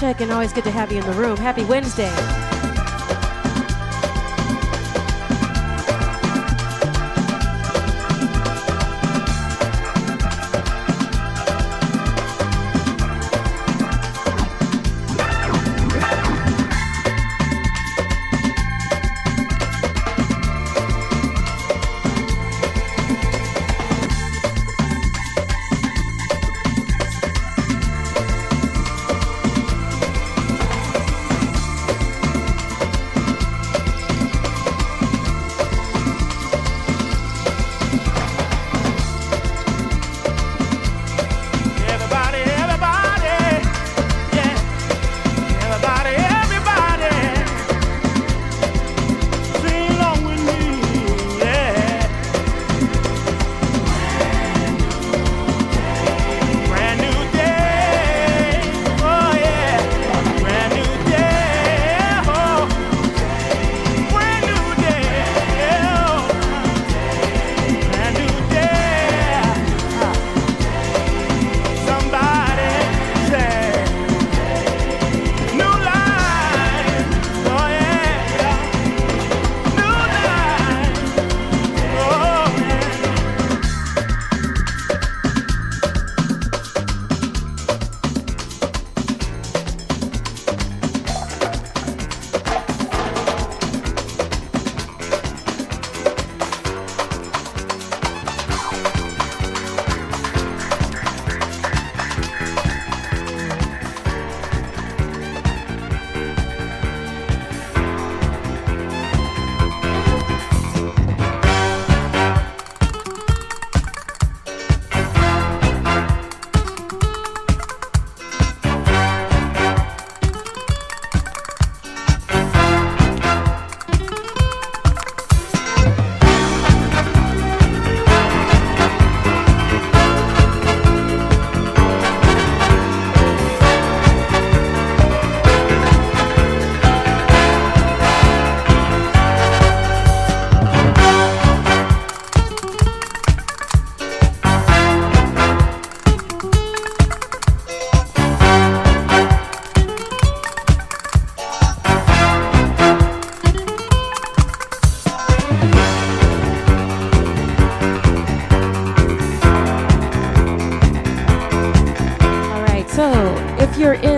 [0.00, 1.36] Check, and always good to have you in the room.
[1.36, 2.49] Happy Wednesday.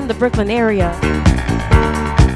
[0.02, 0.98] In the Brooklyn area,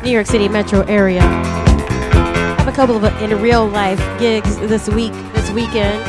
[0.04, 4.56] New York City metro area, I have a couple of uh, in real life gigs
[4.58, 6.00] this week, this weekend.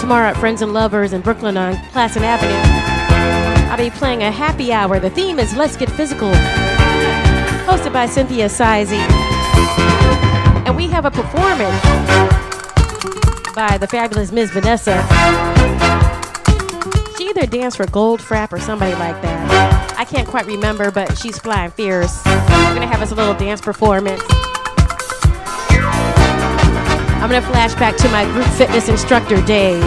[0.00, 3.70] Tomorrow at Friends and Lovers in Brooklyn on Classon Avenue.
[3.70, 4.98] I'll be playing a happy hour.
[4.98, 6.30] The theme is Let's Get Physical,
[7.66, 9.06] hosted by Cynthia Sizey.
[10.66, 11.78] And we have a performance
[13.54, 14.50] by the fabulous Ms.
[14.50, 14.96] Vanessa.
[17.18, 19.41] She either danced for Goldfrapp or somebody like that.
[20.12, 22.22] Can't quite remember, but she's flying fierce.
[22.26, 24.22] We're gonna have us a little dance performance.
[27.16, 29.82] I'm gonna flash back to my group fitness instructor days.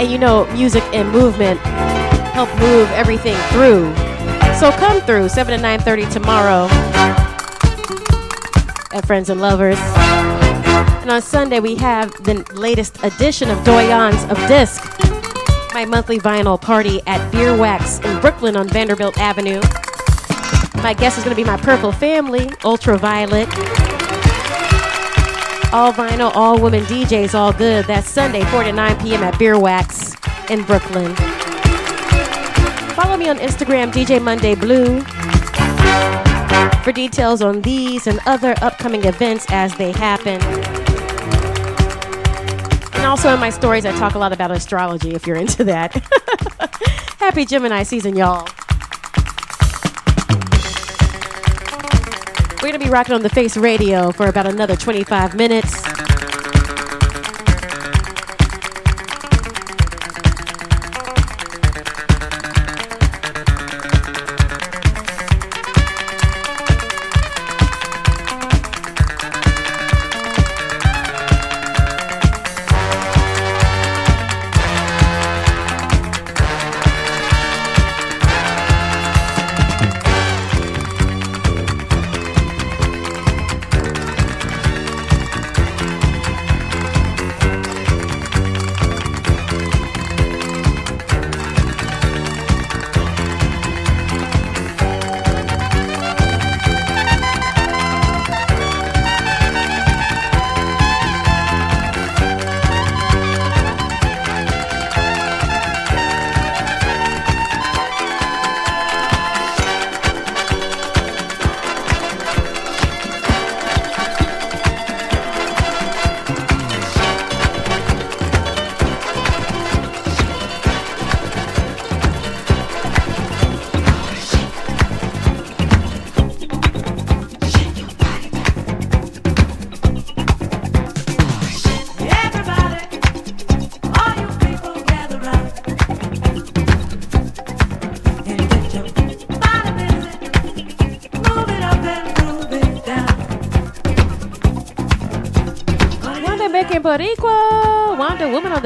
[0.00, 1.60] And you know, music and movement
[2.34, 3.94] help move everything through.
[4.58, 6.66] So come through 7 to 9:30 tomorrow
[8.92, 9.78] at Friends and Lovers.
[11.02, 14.82] And on Sunday, we have the latest edition of Doyennes of Disc,
[15.76, 19.60] my monthly vinyl party at Beer Wax in Brooklyn on Vanderbilt Avenue.
[20.82, 23.46] My guest is going to be my Purple Family, Ultraviolet.
[25.74, 27.84] All vinyl, all women DJs, all good.
[27.84, 29.22] That's Sunday, 4 to 9 p.m.
[29.22, 30.14] at Beer Wax
[30.48, 31.14] in Brooklyn.
[32.94, 35.02] Follow me on Instagram, DJ Monday Blue,
[36.84, 40.40] for details on these and other upcoming events as they happen.
[43.06, 45.94] And also in my stories, I talk a lot about astrology if you're into that.
[47.20, 48.48] Happy Gemini season, y'all.
[52.54, 56.05] We're going to be rocking on the Face Radio for about another 25 minutes.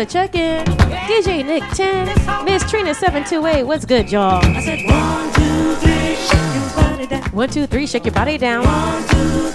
[0.00, 0.64] the check-in.
[0.64, 3.64] DJ Nick 10, Miss Trina 728.
[3.64, 4.42] What's good, y'all?
[4.42, 7.22] I said one, two, three, shake your body down.
[7.32, 8.64] One, two, three, shake your body down.
[8.64, 9.49] One, two,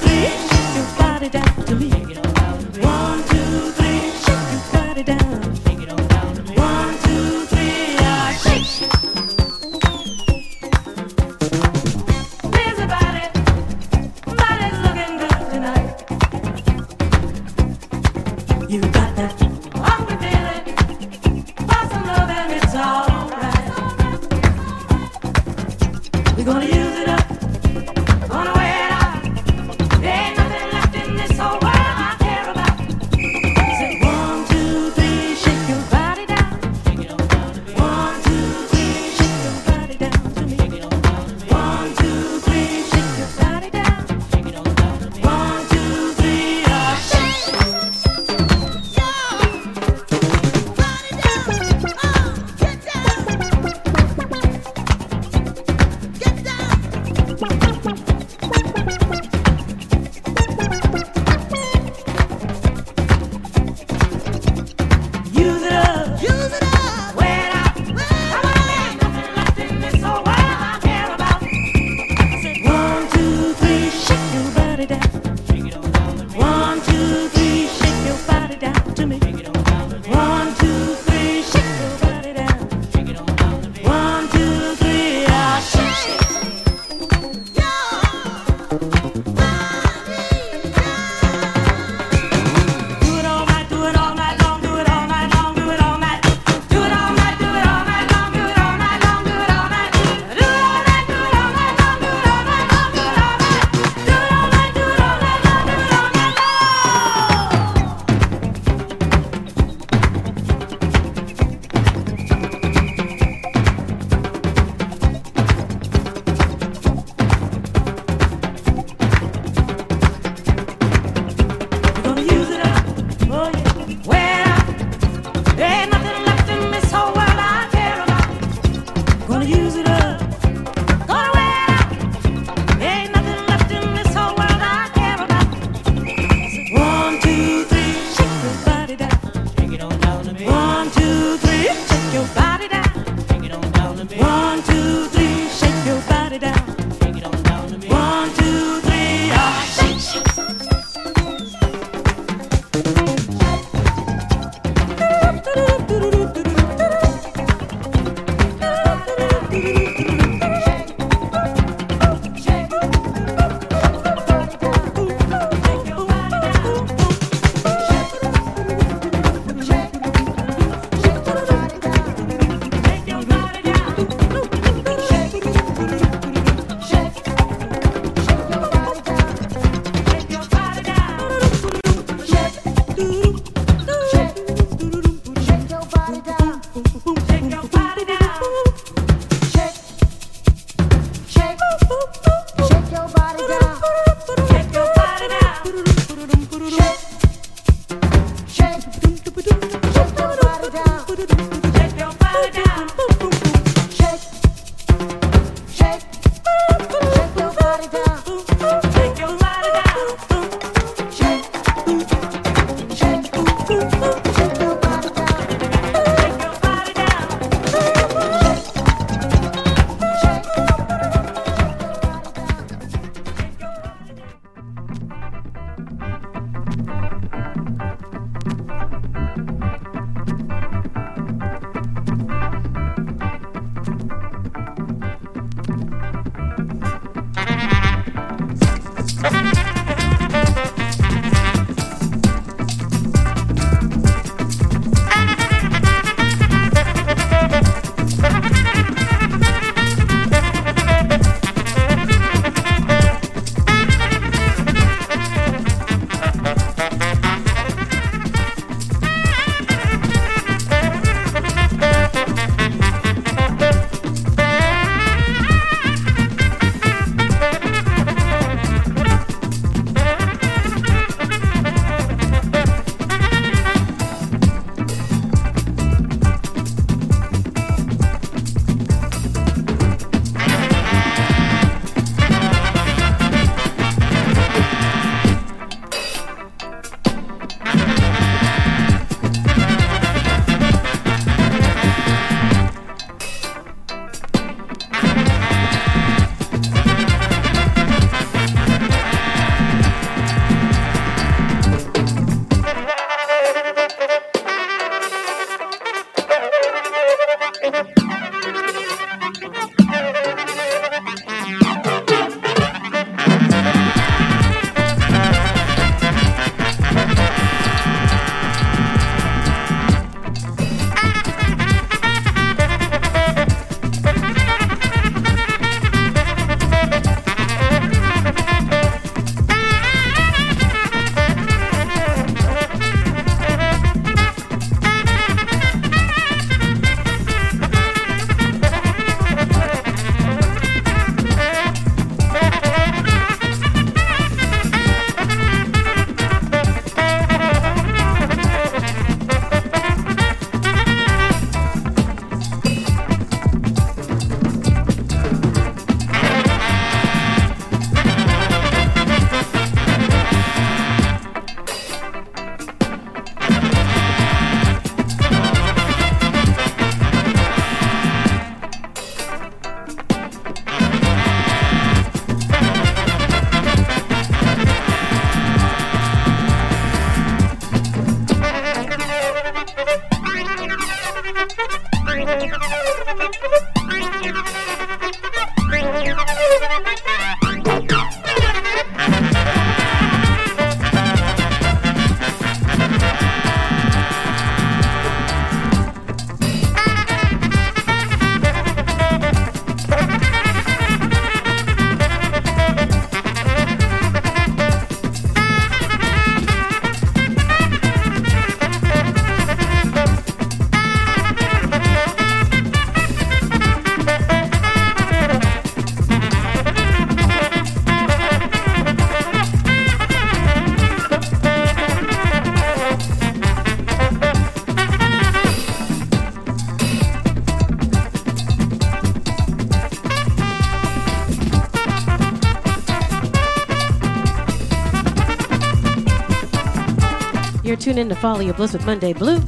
[437.96, 439.40] You're in to Follow Your Bliss with Monday Blue.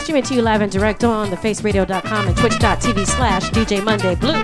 [0.00, 4.34] Streaming to you live and direct on thefaceradio.com and twitch.tv slash DJ Monday Blue.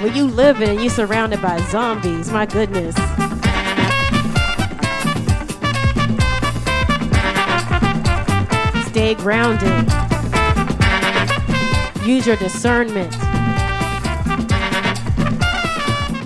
[0.00, 2.94] Where you live and you're surrounded by zombies, my goodness.
[8.86, 9.92] Stay grounded.
[12.06, 13.29] Use your discernment.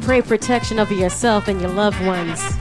[0.04, 2.53] Pray protection over yourself and your loved ones.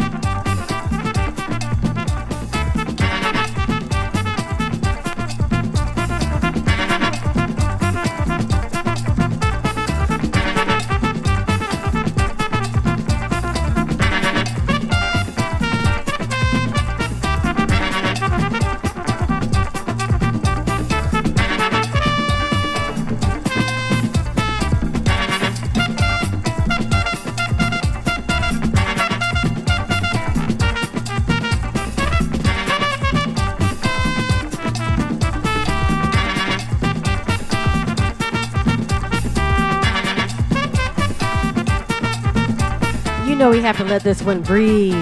[43.63, 44.93] Have to let this one breathe.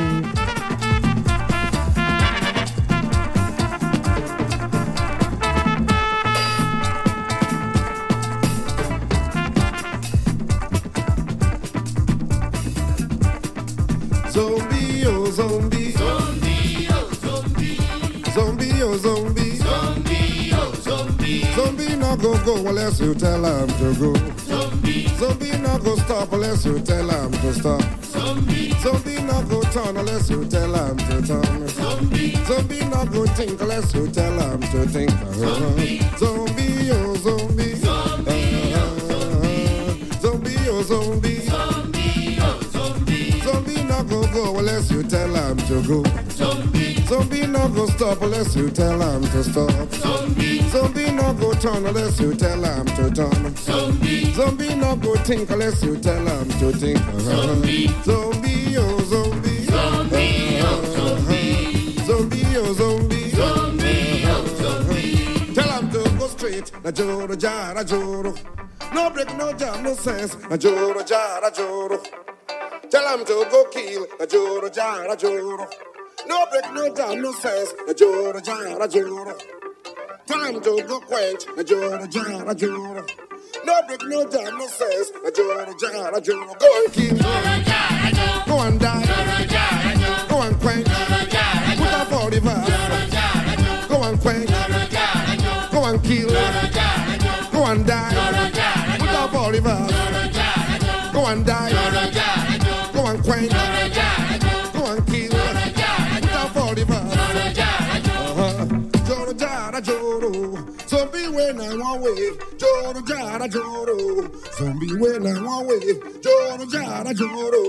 [14.30, 15.92] Zombie, oh zombie.
[15.94, 17.78] Zombie, oh zombie.
[18.32, 19.56] Zombie, oh zombie.
[19.56, 21.44] Zombie, oh zombie.
[21.56, 24.14] Zombie not go go unless you tell him to go.
[24.46, 25.08] Zombie.
[25.18, 28.01] Zombie not go stop unless you tell him to stop.
[28.32, 28.72] Zombie.
[28.80, 31.68] Zombie not go turn unless you tell him to turn.
[31.68, 32.36] Zombie.
[32.46, 35.12] Zombie not go think unless you tell him to think.
[35.36, 36.00] Zombie.
[36.18, 37.76] Zombie, oh zombie.
[37.76, 40.12] Zombie, oh zombie.
[40.22, 41.40] Zombie, oh zombie.
[41.42, 43.42] Zombie, oh zombie.
[43.42, 46.04] Zombie not go go unless you tell him to go.
[46.30, 47.01] Zombie.
[47.12, 49.94] Zombie not go stop unless you tell him to stop.
[49.96, 50.62] Zombie.
[50.70, 53.54] Zombie not go turn unless you tell him to turn.
[53.58, 54.32] Zombie.
[54.32, 56.98] Zombie not go think unless you tell him to think.
[57.20, 57.88] Zombie.
[58.06, 59.66] Zombie, oh zombie.
[59.66, 61.98] Zombie, oh zombie.
[62.06, 63.30] Zombie, oh zombie.
[63.32, 65.54] Zombie, oh zombie.
[65.54, 66.72] Tell him to go straight.
[66.82, 68.34] Na joro jara joro.
[68.94, 70.38] No break, no jam, no sense.
[70.50, 72.02] Na joro jara joro.
[72.90, 74.08] Tell him to go kill.
[74.18, 75.68] Na joro jara joro.
[76.28, 77.74] No break, no jam, no sense.
[77.90, 79.36] A joro, jara, joro.
[80.28, 81.44] Time to go quench.
[81.58, 83.06] A joro, jara, joro.
[83.66, 85.12] No break, no jam, no sense.
[85.26, 86.54] A joro, jara, joro.
[86.60, 87.10] Go and keep.
[87.18, 88.46] Joro, jara, joro.
[88.48, 90.28] Go and die.
[90.30, 90.88] Go and quench.
[90.88, 93.88] Put up all the verse.
[93.90, 94.50] Go and quench.
[95.72, 96.30] Go and kill.
[97.52, 98.98] Go and die.
[99.00, 101.14] Put up all the verse.
[101.14, 101.81] Go and die.
[113.42, 114.30] Jara joro.
[114.58, 115.94] Zombie when I want way.
[116.22, 117.64] Joro jara joro.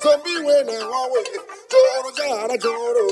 [0.00, 1.24] Zombie when I want way.
[1.70, 3.06] Joro jara joro.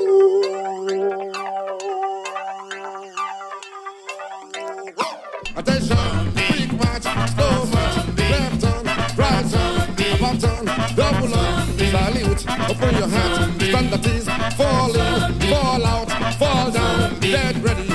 [5.57, 8.85] Attention, quick march, slow march, left turn,
[9.17, 9.85] right turn,
[10.17, 10.65] about turn,
[10.97, 17.21] double up, salute, open your hands, stand at ease, fall in, fall out, fall down,
[17.21, 17.90] dead ready.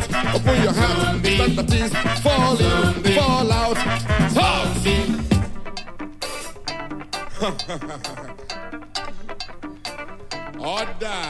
[0.00, 3.76] Salute, open your hands, stand at ease, fall in, fall out,
[4.34, 4.70] toss.
[10.60, 11.20] Order.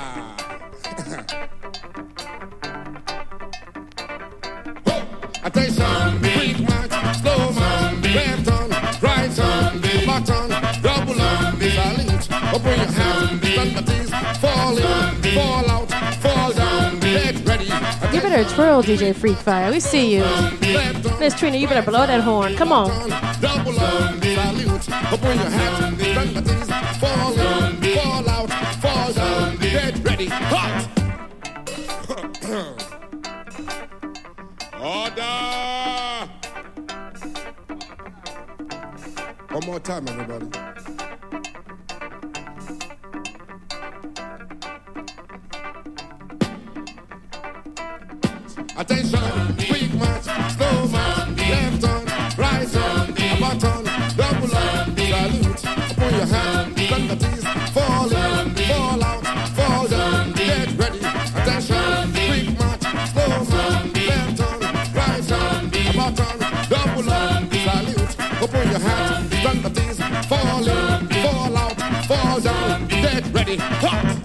[5.43, 6.91] Attention, quick march,
[7.21, 8.71] slow march, left turn,
[9.01, 10.51] right turn, back turn,
[10.83, 15.91] double up, salute, open your hands, stand at ease, fall in, fall out,
[16.21, 16.70] fall down.
[18.13, 19.71] You better twirl, DJ Freak Fire.
[19.71, 20.25] We see you.
[21.21, 22.57] Miss Trina, you better blow that horn.
[22.57, 22.91] Come on.
[34.81, 35.51] Order.
[39.51, 40.80] One more time, everybody.
[73.51, 73.63] Ready.
[73.63, 74.20] Hot.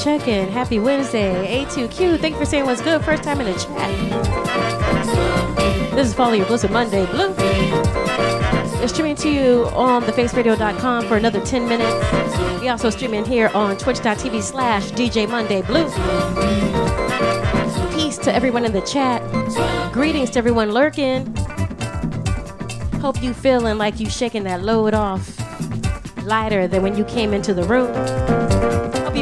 [0.00, 0.48] The check-in.
[0.48, 1.62] Happy Wednesday.
[1.64, 3.04] A2Q, thank you for saying what's good.
[3.04, 3.90] First time in the chat.
[5.94, 7.34] This is Follow Your Bliss Monday Blue.
[8.88, 12.60] Streaming to you on thefaceradio.com for another 10 minutes.
[12.62, 15.84] We also streaming here on twitch.tv slash DJ Monday Blue.
[17.94, 19.20] Peace to everyone in the chat.
[19.92, 21.26] Greetings to everyone lurking.
[23.00, 25.36] Hope you feeling like you shaking that load off
[26.24, 28.59] lighter than when you came into the room.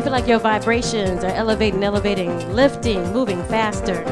[0.08, 4.02] Feel like your vibrations are elevating, elevating, lifting, moving faster.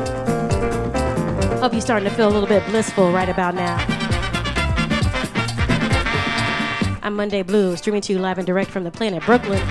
[1.59, 3.78] Hope you're starting to feel a little bit blissful right about now.
[7.02, 9.66] I'm Monday Blue, streaming to you live and direct from the planet Brooklyn.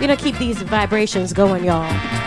[0.00, 2.19] You know, keep these vibrations going, y'all.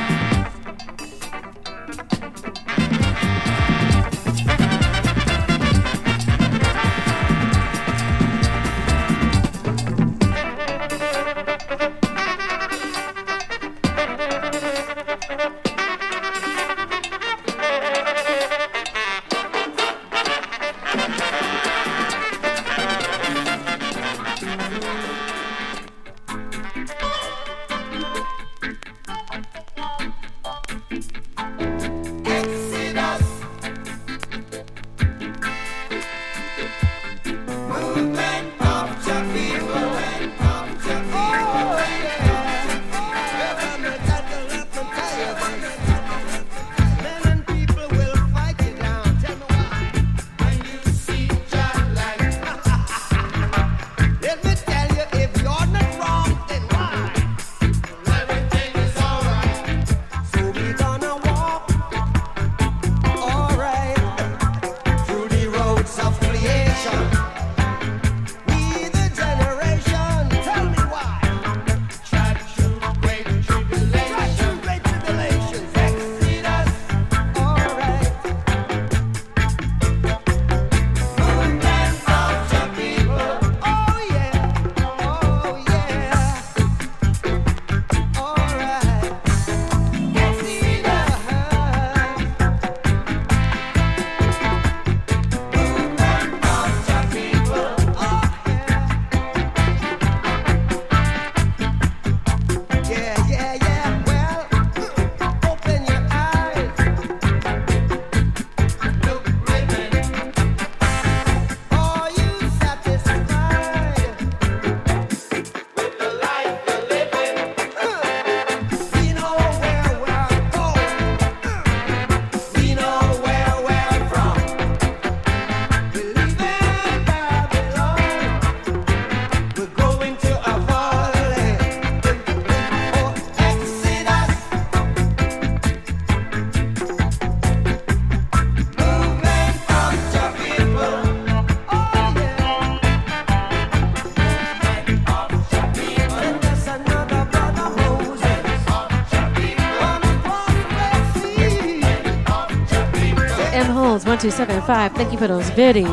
[154.24, 154.94] 1275.
[154.94, 155.86] Thank you for those biddies.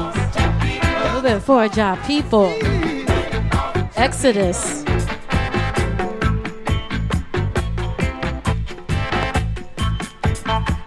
[1.12, 2.46] Moving forward, job people.
[3.96, 4.84] Exodus.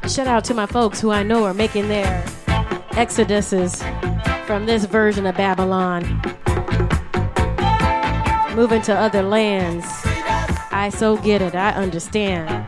[0.09, 2.23] Shout out to my folks who I know are making their
[2.91, 3.83] exoduses
[4.45, 6.03] from this version of Babylon,
[8.55, 9.85] moving to other lands.
[10.71, 12.62] I so get it, I understand.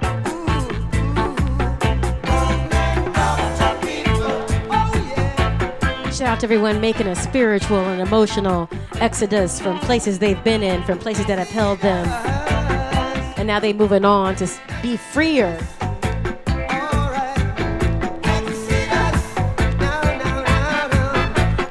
[6.35, 10.99] Out to everyone making a spiritual and emotional exodus from places they've been in, from
[10.99, 12.05] places that have held them.
[13.37, 14.47] And now they're moving on to
[14.81, 15.57] be freer.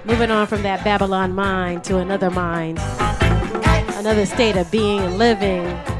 [0.06, 2.78] Moving on from that Babylon mind to another mind,
[3.98, 5.93] another state of being and living.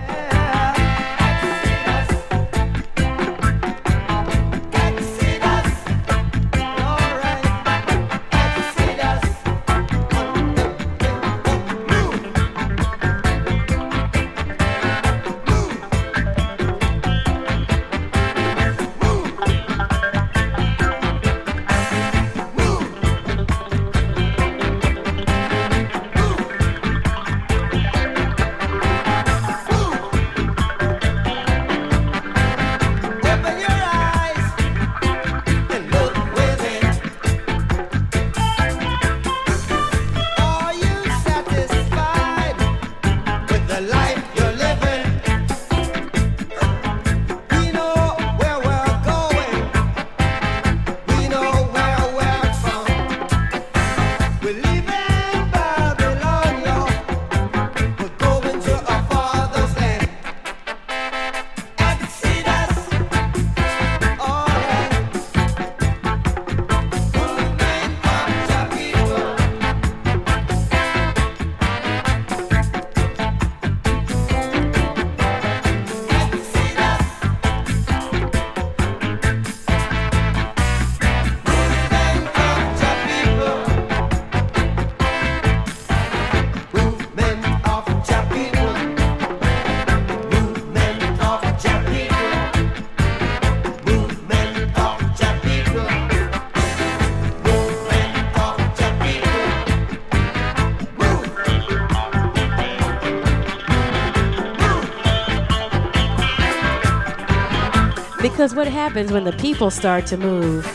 [108.45, 110.67] Because what happens when the people start to move?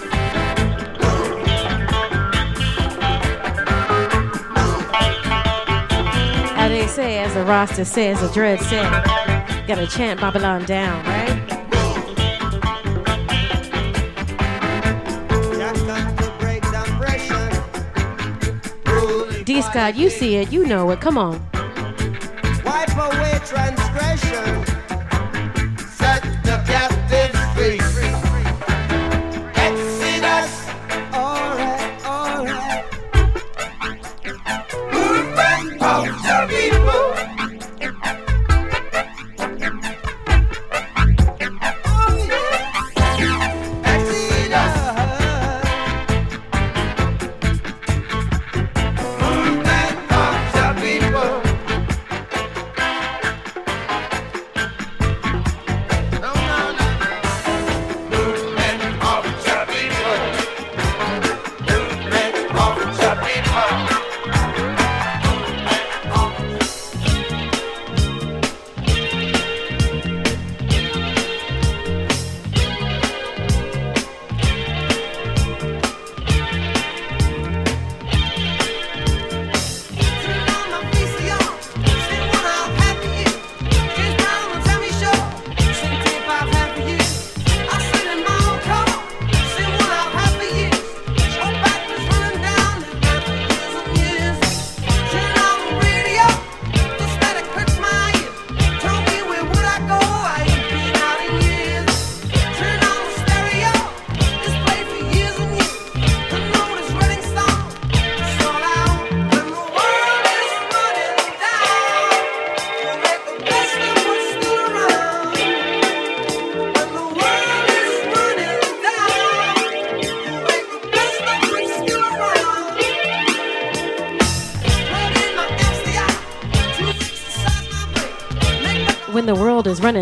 [6.57, 8.89] As they say, as the roster says, the dread said,
[9.67, 11.27] gotta chant Babylon down, right?
[19.45, 21.01] D Scott, you see it, you know it.
[21.01, 21.49] Come on.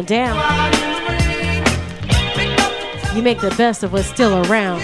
[0.08, 0.36] down.
[3.16, 4.82] You make the best of what's still around.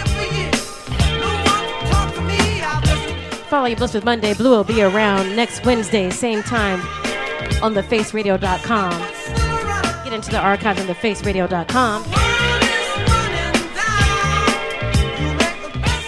[3.47, 4.33] Follow your bliss with Monday.
[4.33, 6.79] Blue will be around next Wednesday, same time,
[7.61, 8.91] on thefaceradio.com.
[10.03, 12.03] Get into the archives on thefaceradio.com.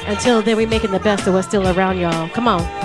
[0.07, 2.29] Until then, we're making the best of what's still around, y'all.
[2.29, 2.84] Come on.